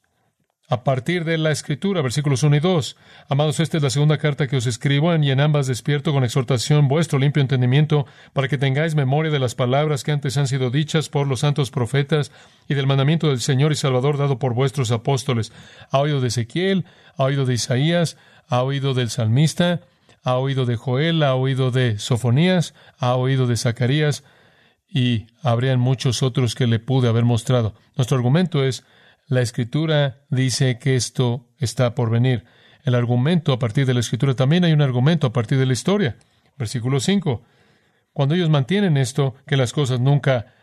a 0.68 0.82
partir 0.82 1.24
de 1.24 1.36
la 1.36 1.50
Escritura, 1.50 2.00
versículos 2.00 2.42
1 2.42 2.56
y 2.56 2.60
2. 2.60 2.96
Amados, 3.28 3.60
esta 3.60 3.76
es 3.76 3.82
la 3.82 3.90
segunda 3.90 4.16
carta 4.16 4.46
que 4.46 4.56
os 4.56 4.66
escribo, 4.66 5.14
y 5.14 5.30
en 5.30 5.40
ambas 5.40 5.66
despierto 5.66 6.12
con 6.12 6.24
exhortación 6.24 6.88
vuestro 6.88 7.18
limpio 7.18 7.42
entendimiento, 7.42 8.06
para 8.32 8.48
que 8.48 8.56
tengáis 8.56 8.94
memoria 8.94 9.30
de 9.30 9.38
las 9.38 9.54
palabras 9.54 10.04
que 10.04 10.12
antes 10.12 10.36
han 10.38 10.48
sido 10.48 10.70
dichas 10.70 11.10
por 11.10 11.26
los 11.26 11.40
santos 11.40 11.70
profetas 11.70 12.32
y 12.68 12.74
del 12.74 12.86
mandamiento 12.86 13.28
del 13.28 13.40
Señor 13.40 13.72
y 13.72 13.76
Salvador 13.76 14.16
dado 14.16 14.38
por 14.38 14.54
vuestros 14.54 14.90
apóstoles. 14.90 15.52
Ha 15.90 15.98
oído 15.98 16.20
de 16.20 16.28
Ezequiel, 16.28 16.86
ha 17.18 17.24
oído 17.24 17.44
de 17.44 17.54
Isaías, 17.54 18.16
ha 18.48 18.62
oído 18.62 18.94
del 18.94 19.10
salmista, 19.10 19.82
ha 20.22 20.36
oído 20.36 20.64
de 20.64 20.76
Joel, 20.76 21.22
ha 21.22 21.34
oído 21.34 21.70
de 21.70 21.98
Sofonías, 21.98 22.74
ha 22.98 23.14
oído 23.16 23.46
de 23.46 23.58
Zacarías, 23.58 24.24
y 24.88 25.26
habrían 25.42 25.80
muchos 25.80 26.22
otros 26.22 26.54
que 26.54 26.66
le 26.66 26.78
pude 26.78 27.08
haber 27.08 27.24
mostrado. 27.24 27.74
Nuestro 27.96 28.16
argumento 28.16 28.64
es 28.64 28.84
la 29.26 29.40
escritura 29.40 30.24
dice 30.28 30.78
que 30.78 30.96
esto 30.96 31.48
está 31.58 31.94
por 31.94 32.10
venir. 32.10 32.44
El 32.84 32.94
argumento 32.94 33.52
a 33.52 33.58
partir 33.58 33.86
de 33.86 33.94
la 33.94 34.00
escritura 34.00 34.34
también 34.34 34.64
hay 34.64 34.72
un 34.72 34.82
argumento 34.82 35.26
a 35.26 35.32
partir 35.32 35.58
de 35.58 35.66
la 35.66 35.72
historia. 35.72 36.16
Versículo 36.58 37.00
5. 37.00 37.42
Cuando 38.12 38.34
ellos 38.34 38.50
mantienen 38.50 38.96
esto, 38.96 39.34
que 39.46 39.56
las 39.56 39.72
cosas 39.72 40.00
nunca 40.00 40.54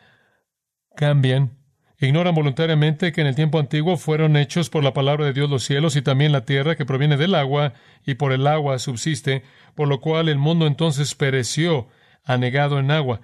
cambian, 0.95 1.57
ignoran 1.99 2.35
voluntariamente 2.35 3.11
que 3.11 3.21
en 3.21 3.27
el 3.27 3.35
tiempo 3.35 3.59
antiguo 3.59 3.97
fueron 3.97 4.37
hechos 4.37 4.69
por 4.69 4.83
la 4.83 4.93
palabra 4.93 5.25
de 5.25 5.33
Dios 5.33 5.49
los 5.49 5.63
cielos 5.63 5.95
y 5.95 6.01
también 6.01 6.31
la 6.31 6.45
tierra 6.45 6.75
que 6.75 6.85
proviene 6.85 7.17
del 7.17 7.35
agua 7.35 7.73
y 8.05 8.15
por 8.15 8.31
el 8.31 8.47
agua 8.47 8.79
subsiste, 8.79 9.43
por 9.75 9.87
lo 9.87 9.99
cual 9.99 10.29
el 10.29 10.37
mundo 10.37 10.67
entonces 10.67 11.15
pereció 11.15 11.87
anegado 12.23 12.79
en 12.79 12.91
agua. 12.91 13.21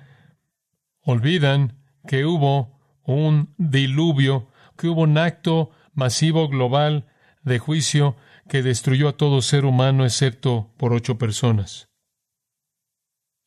Olvidan 1.02 1.78
que 2.08 2.26
hubo 2.26 2.80
un 3.04 3.54
diluvio 3.58 4.50
que 4.78 4.88
hubo 4.88 5.02
un 5.02 5.18
acto 5.18 5.72
masivo 5.94 6.48
global 6.48 7.08
de 7.42 7.60
juicio 7.60 8.16
que 8.48 8.62
destruyó 8.62 9.10
a 9.10 9.18
todo 9.18 9.42
ser 9.42 9.66
humano 9.66 10.06
excepto 10.06 10.74
por 10.78 10.94
ocho 10.94 11.18
personas. 11.18 11.90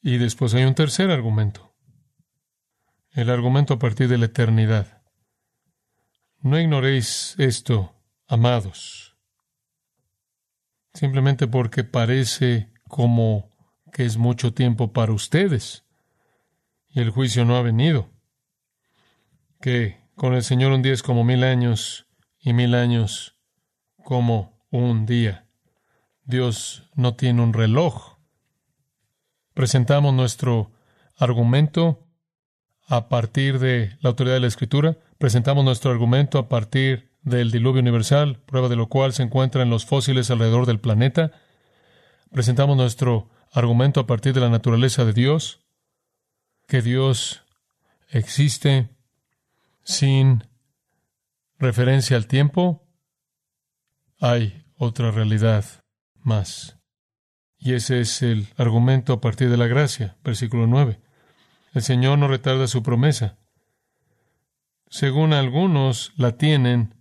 Y 0.02 0.18
después 0.18 0.54
hay 0.54 0.64
un 0.64 0.74
tercer 0.74 1.10
argumento. 1.10 1.74
El 3.12 3.30
argumento 3.30 3.74
a 3.74 3.78
partir 3.78 4.08
de 4.08 4.18
la 4.18 4.26
eternidad. 4.26 5.02
No 6.40 6.58
ignoréis 6.58 7.34
esto, 7.38 7.94
amados, 8.26 9.16
simplemente 10.94 11.46
porque 11.46 11.84
parece 11.84 12.72
como 12.88 13.50
que 13.92 14.06
es 14.06 14.16
mucho 14.16 14.54
tiempo 14.54 14.92
para 14.92 15.12
ustedes 15.12 15.84
y 16.88 17.00
el 17.00 17.10
juicio 17.10 17.44
no 17.44 17.56
ha 17.56 17.62
venido. 17.62 18.10
Que 19.60 19.99
con 20.20 20.34
el 20.34 20.42
Señor 20.42 20.72
un 20.72 20.82
día 20.82 20.92
es 20.92 21.02
como 21.02 21.24
mil 21.24 21.42
años 21.44 22.06
y 22.38 22.52
mil 22.52 22.74
años 22.74 23.38
como 24.04 24.66
un 24.70 25.06
día. 25.06 25.46
Dios 26.24 26.90
no 26.94 27.14
tiene 27.14 27.40
un 27.40 27.54
reloj. 27.54 28.18
Presentamos 29.54 30.12
nuestro 30.12 30.72
argumento 31.16 32.06
a 32.86 33.08
partir 33.08 33.58
de 33.60 33.96
la 34.02 34.10
autoridad 34.10 34.34
de 34.34 34.40
la 34.40 34.46
Escritura. 34.48 34.98
Presentamos 35.16 35.64
nuestro 35.64 35.90
argumento 35.90 36.38
a 36.38 36.50
partir 36.50 37.12
del 37.22 37.50
diluvio 37.50 37.80
universal, 37.80 38.42
prueba 38.44 38.68
de 38.68 38.76
lo 38.76 38.90
cual 38.90 39.14
se 39.14 39.22
encuentra 39.22 39.62
en 39.62 39.70
los 39.70 39.86
fósiles 39.86 40.30
alrededor 40.30 40.66
del 40.66 40.80
planeta. 40.80 41.32
Presentamos 42.30 42.76
nuestro 42.76 43.30
argumento 43.52 44.00
a 44.00 44.06
partir 44.06 44.34
de 44.34 44.40
la 44.40 44.50
naturaleza 44.50 45.06
de 45.06 45.14
Dios, 45.14 45.60
que 46.68 46.82
Dios 46.82 47.42
existe 48.10 48.90
sin 49.90 50.44
referencia 51.58 52.16
al 52.16 52.26
tiempo, 52.26 52.86
hay 54.20 54.64
otra 54.76 55.10
realidad 55.10 55.64
más. 56.22 56.78
Y 57.58 57.74
ese 57.74 58.00
es 58.00 58.22
el 58.22 58.48
argumento 58.56 59.12
a 59.12 59.20
partir 59.20 59.50
de 59.50 59.56
la 59.56 59.66
gracia, 59.66 60.16
versículo 60.24 60.66
9. 60.66 61.00
El 61.74 61.82
Señor 61.82 62.18
no 62.18 62.28
retarda 62.28 62.66
su 62.66 62.82
promesa. 62.82 63.38
Según 64.88 65.32
algunos 65.32 66.12
la 66.16 66.36
tienen 66.38 66.94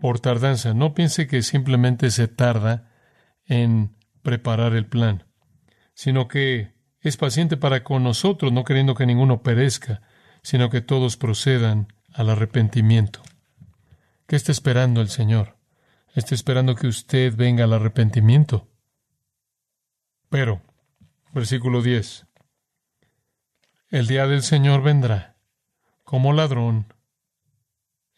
por 0.00 0.20
tardanza. 0.20 0.74
No 0.74 0.94
piense 0.94 1.26
que 1.26 1.42
simplemente 1.42 2.10
se 2.10 2.28
tarda 2.28 2.92
en 3.46 3.96
preparar 4.22 4.74
el 4.74 4.86
plan, 4.86 5.24
sino 5.94 6.28
que 6.28 6.74
es 7.00 7.16
paciente 7.16 7.56
para 7.56 7.82
con 7.82 8.02
nosotros, 8.02 8.52
no 8.52 8.64
queriendo 8.64 8.94
que 8.94 9.06
ninguno 9.06 9.42
perezca, 9.42 10.02
sino 10.42 10.68
que 10.68 10.80
todos 10.80 11.16
procedan 11.16 11.88
al 12.14 12.30
arrepentimiento. 12.30 13.22
¿Qué 14.26 14.36
está 14.36 14.52
esperando 14.52 15.00
el 15.00 15.08
Señor? 15.08 15.56
Está 16.14 16.34
esperando 16.34 16.74
que 16.74 16.86
usted 16.86 17.34
venga 17.34 17.64
al 17.64 17.72
arrepentimiento. 17.72 18.68
Pero, 20.28 20.60
versículo 21.32 21.80
10, 21.80 22.26
el 23.90 24.06
día 24.06 24.26
del 24.26 24.42
Señor 24.42 24.82
vendrá 24.82 25.36
como 26.04 26.32
ladrón, 26.32 26.92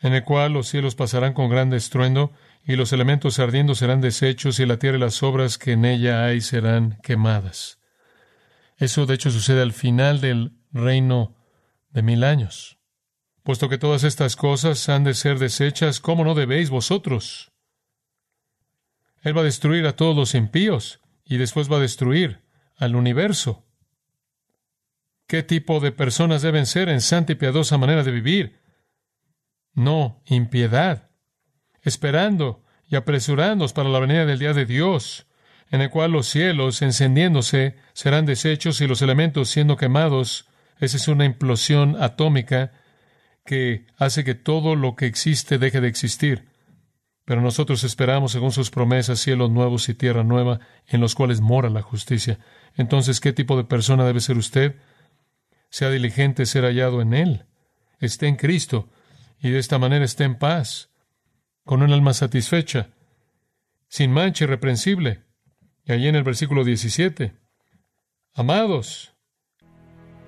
en 0.01 0.15
el 0.15 0.25
cual 0.25 0.53
los 0.53 0.69
cielos 0.69 0.95
pasarán 0.95 1.33
con 1.33 1.49
gran 1.49 1.73
estruendo, 1.73 2.33
y 2.65 2.77
los 2.77 2.93
elementos 2.93 3.39
ardiendo 3.39 3.75
serán 3.75 4.01
deshechos, 4.01 4.59
y 4.59 4.67
la 4.67 4.79
tierra 4.79 4.97
y 4.97 5.01
las 5.01 5.23
obras 5.23 5.59
que 5.59 5.73
en 5.73 5.85
ella 5.85 6.25
hay 6.25 6.41
serán 6.41 6.99
quemadas. 7.03 7.79
Eso, 8.77 9.07
de 9.07 9.15
hecho, 9.15 9.31
sucede 9.31 9.63
al 9.63 9.73
final 9.73 10.21
del 10.21 10.57
reino 10.73 11.37
de 11.91 12.03
mil 12.03 12.25
años. 12.25 12.80
Puesto 13.43 13.69
que 13.69 13.79
todas 13.79 14.05
estas 14.05 14.37
cosas 14.37 14.89
han 14.89 15.05
de 15.05 15.15
ser 15.15 15.39
desechas, 15.39 16.01
¿cómo 16.01 16.25
no 16.25 16.35
debéis 16.35 16.71
vosotros? 16.71 17.51
Él 19.23 19.37
va 19.37 19.41
a 19.41 19.45
destruir 19.45 19.87
a 19.87 19.97
todos 19.97 20.17
los 20.17 20.35
impíos 20.35 21.01
y 21.25 21.37
después 21.37 21.71
va 21.71 21.77
a 21.77 21.81
destruir 21.81 22.43
al 22.77 22.97
universo. 22.97 23.67
¿Qué 25.27 25.43
tipo 25.43 25.81
de 25.81 25.93
personas 25.93 26.43
deben 26.43 26.67
ser 26.67 26.89
en 26.89 27.01
santa 27.01 27.33
y 27.33 27.37
piadosa 27.37 27.79
manera 27.79 28.03
de 28.03 28.11
vivir? 28.11 28.61
No 29.73 30.23
impiedad, 30.27 31.11
esperando 31.83 32.65
y 32.89 32.97
apresurándonos 32.97 33.73
para 33.73 33.89
la 33.89 34.01
venida 34.01 34.27
del 34.27 34.41
día 34.41 34.53
de 34.53 34.67
Dios, 34.67 35.27
en 35.71 35.83
el 35.83 35.91
cual 35.91 36.11
los 36.11 36.27
cielos 36.27 36.83
encendiéndose 36.83 37.77
serán 37.93 38.27
deshechos 38.27 38.81
y 38.81 38.89
los 38.89 39.03
elementos 39.03 39.49
siendo 39.49 39.77
quemados. 39.77 40.49
Esa 40.81 40.97
es 40.97 41.07
una 41.07 41.25
implosión 41.25 42.03
atómica 42.03 42.73
que 43.51 43.85
hace 43.97 44.23
que 44.23 44.37
todo 44.37 44.77
lo 44.77 44.95
que 44.95 45.07
existe 45.07 45.59
deje 45.59 45.81
de 45.81 45.89
existir. 45.89 46.47
Pero 47.25 47.41
nosotros 47.41 47.83
esperamos, 47.83 48.31
según 48.31 48.53
sus 48.53 48.71
promesas, 48.71 49.19
cielos 49.19 49.51
nuevos 49.51 49.89
y 49.89 49.95
tierra 49.95 50.23
nueva, 50.23 50.61
en 50.87 51.01
los 51.01 51.17
cuales 51.17 51.41
mora 51.41 51.69
la 51.69 51.83
justicia. 51.83 52.39
Entonces, 52.77 53.19
¿qué 53.19 53.33
tipo 53.33 53.57
de 53.57 53.65
persona 53.65 54.05
debe 54.05 54.21
ser 54.21 54.39
usted? 54.39 54.77
Sea 55.69 55.91
diligente 55.91 56.47
ser 56.47 56.63
hallado 56.63 57.03
en 57.03 57.13
Él. 57.13 57.47
Esté 57.99 58.29
en 58.29 58.37
Cristo, 58.37 58.89
y 59.41 59.51
de 59.51 59.59
esta 59.59 59.81
manera 59.81 60.05
esté 60.05 60.23
en 60.23 60.39
paz, 60.39 60.91
con 61.65 61.83
un 61.83 61.93
alma 61.93 62.15
satisfecha, 62.15 62.91
sin 63.89 64.13
mancha 64.13 64.45
irreprensible. 64.45 65.25
Y 65.85 65.91
allí 65.91 66.07
en 66.07 66.15
el 66.15 66.23
versículo 66.23 66.63
17, 66.63 67.35
Amados, 68.33 69.13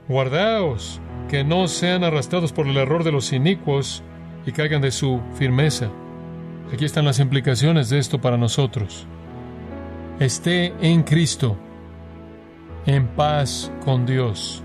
guardaos 0.08 1.00
que 1.32 1.44
no 1.44 1.66
sean 1.66 2.04
arrastrados 2.04 2.52
por 2.52 2.66
el 2.66 2.76
error 2.76 3.04
de 3.04 3.10
los 3.10 3.32
inicuos 3.32 4.02
y 4.44 4.52
caigan 4.52 4.82
de 4.82 4.90
su 4.90 5.18
firmeza. 5.32 5.88
Aquí 6.70 6.84
están 6.84 7.06
las 7.06 7.20
implicaciones 7.20 7.88
de 7.88 7.98
esto 7.98 8.20
para 8.20 8.36
nosotros. 8.36 9.06
Esté 10.20 10.74
en 10.82 11.02
Cristo. 11.04 11.56
en 12.84 13.06
paz 13.06 13.72
con 13.82 14.04
Dios, 14.04 14.62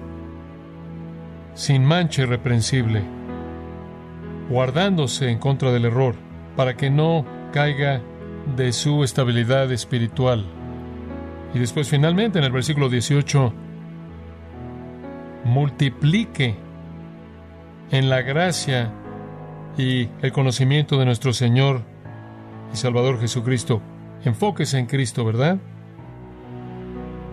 sin 1.53 1.85
mancha 1.85 2.23
irreprensible, 2.23 3.01
guardándose 4.49 5.29
en 5.29 5.37
contra 5.37 5.71
del 5.71 5.85
error, 5.85 6.15
para 6.57 6.75
que 6.75 6.89
no 6.89 7.25
caiga 7.53 8.01
de 8.57 8.73
su 8.73 9.05
estabilidad 9.05 9.71
espiritual. 9.71 10.45
Y 11.53 11.59
después 11.59 11.87
finalmente 11.87 12.39
en 12.39 12.45
el 12.45 12.51
versículo 12.51 12.89
18, 12.89 13.53
multiplique 15.47 16.55
en 17.91 18.09
la 18.09 18.21
gracia 18.21 18.91
y 19.77 20.09
el 20.21 20.31
conocimiento 20.31 20.99
de 20.99 21.05
nuestro 21.05 21.33
Señor 21.33 21.81
y 22.73 22.77
Salvador 22.77 23.19
Jesucristo. 23.19 23.81
Enfóquese 24.23 24.77
en 24.77 24.87
Cristo, 24.87 25.23
¿verdad? 25.23 25.57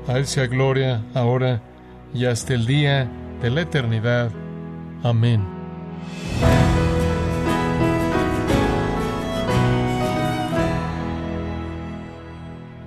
A 0.07 0.19
Él 0.19 0.27
sea 0.27 0.47
gloria 0.47 1.03
ahora 1.15 1.61
y 2.13 2.27
hasta 2.27 2.55
el 2.55 2.67
día 2.67 3.11
de 3.43 3.51
la 3.51 3.63
eternidad. 3.63 4.31
Amén. 5.03 5.43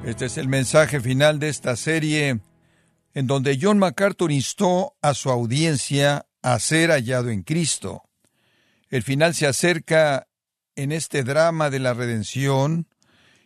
Este 0.05 0.25
es 0.25 0.37
el 0.37 0.47
mensaje 0.47 1.01
final 1.01 1.37
de 1.37 1.49
esta 1.49 1.75
serie 1.75 2.39
en 3.17 3.25
donde 3.25 3.57
John 3.59 3.79
MacArthur 3.79 4.31
instó 4.31 4.95
a 5.01 5.15
su 5.15 5.31
audiencia 5.31 6.27
a 6.43 6.59
ser 6.59 6.91
hallado 6.91 7.31
en 7.31 7.41
Cristo. 7.41 8.03
El 8.91 9.01
final 9.01 9.33
se 9.33 9.47
acerca 9.47 10.27
en 10.75 10.91
este 10.91 11.23
drama 11.23 11.71
de 11.71 11.79
la 11.79 11.95
redención 11.95 12.87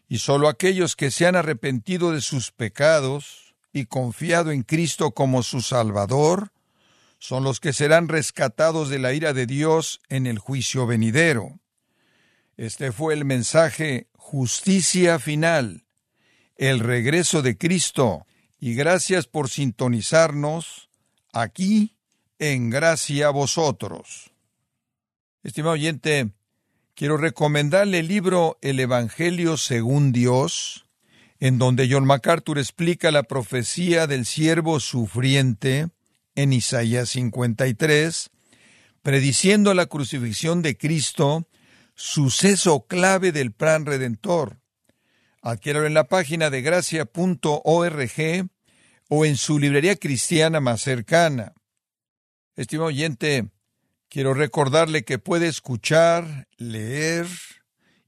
y 0.09 0.17
sólo 0.17 0.49
aquellos 0.49 0.97
que 0.97 1.09
se 1.09 1.25
han 1.25 1.37
arrepentido 1.37 2.11
de 2.11 2.19
sus 2.19 2.51
pecados, 2.51 3.55
y 3.71 3.85
confiado 3.85 4.51
en 4.51 4.63
Cristo 4.63 5.11
como 5.11 5.41
su 5.41 5.61
Salvador, 5.61 6.51
son 7.17 7.45
los 7.45 7.61
que 7.61 7.71
serán 7.71 8.09
rescatados 8.09 8.89
de 8.89 8.99
la 8.99 9.13
ira 9.13 9.31
de 9.31 9.45
Dios 9.45 10.01
en 10.09 10.27
el 10.27 10.37
juicio 10.37 10.85
venidero. 10.85 11.61
Este 12.57 12.91
fue 12.91 13.13
el 13.13 13.23
mensaje 13.23 14.09
justicia 14.17 15.17
final, 15.17 15.85
el 16.57 16.81
regreso 16.81 17.41
de 17.41 17.57
Cristo, 17.57 18.25
y 18.63 18.75
gracias 18.75 19.25
por 19.25 19.49
sintonizarnos 19.49 20.89
aquí 21.33 21.97
en 22.37 22.69
Gracia 22.69 23.27
a 23.27 23.31
vosotros. 23.31 24.31
Estimado 25.41 25.73
oyente, 25.73 26.29
quiero 26.93 27.17
recomendarle 27.17 27.99
el 27.99 28.07
libro 28.07 28.59
El 28.61 28.79
Evangelio 28.79 29.57
según 29.57 30.11
Dios, 30.11 30.85
en 31.39 31.57
donde 31.57 31.89
John 31.91 32.05
MacArthur 32.05 32.59
explica 32.59 33.09
la 33.09 33.23
profecía 33.23 34.05
del 34.05 34.27
siervo 34.27 34.79
sufriente 34.79 35.89
en 36.35 36.53
Isaías 36.53 37.09
53, 37.09 38.29
prediciendo 39.01 39.73
la 39.73 39.87
crucifixión 39.87 40.61
de 40.61 40.77
Cristo, 40.77 41.47
suceso 41.95 42.85
clave 42.85 43.31
del 43.31 43.53
plan 43.53 43.87
redentor. 43.87 44.60
Adquiéralo 45.41 45.87
en 45.87 45.95
la 45.95 46.03
página 46.03 46.51
de 46.51 46.61
gracia.org 46.61 48.49
o 49.09 49.25
en 49.25 49.37
su 49.37 49.59
librería 49.59 49.95
cristiana 49.95 50.59
más 50.59 50.81
cercana. 50.81 51.53
Estimado 52.55 52.89
oyente, 52.89 53.49
quiero 54.07 54.35
recordarle 54.35 55.03
que 55.03 55.17
puede 55.17 55.47
escuchar, 55.47 56.47
leer 56.57 57.25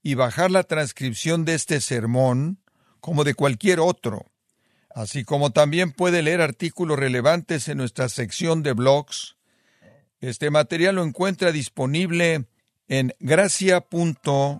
y 0.03 0.13
bajar 0.13 0.51
la 0.51 0.63
transcripción 0.63 1.43
de 1.43 1.55
este 1.55 1.81
sermón 1.81 2.59
como 2.99 3.23
de 3.23 3.33
cualquier 3.33 3.79
otro, 3.79 4.31
así 4.93 5.23
como 5.23 5.51
también 5.51 5.91
puede 5.91 6.21
leer 6.21 6.39
artículos 6.39 6.99
relevantes 6.99 7.67
en 7.67 7.79
nuestra 7.79 8.09
sección 8.09 8.61
de 8.61 8.73
blogs. 8.73 9.37
Este 10.19 10.51
material 10.51 10.95
lo 10.95 11.03
encuentra 11.03 11.51
disponible 11.51 12.45
en 12.87 13.15
gracia.org 13.19 14.59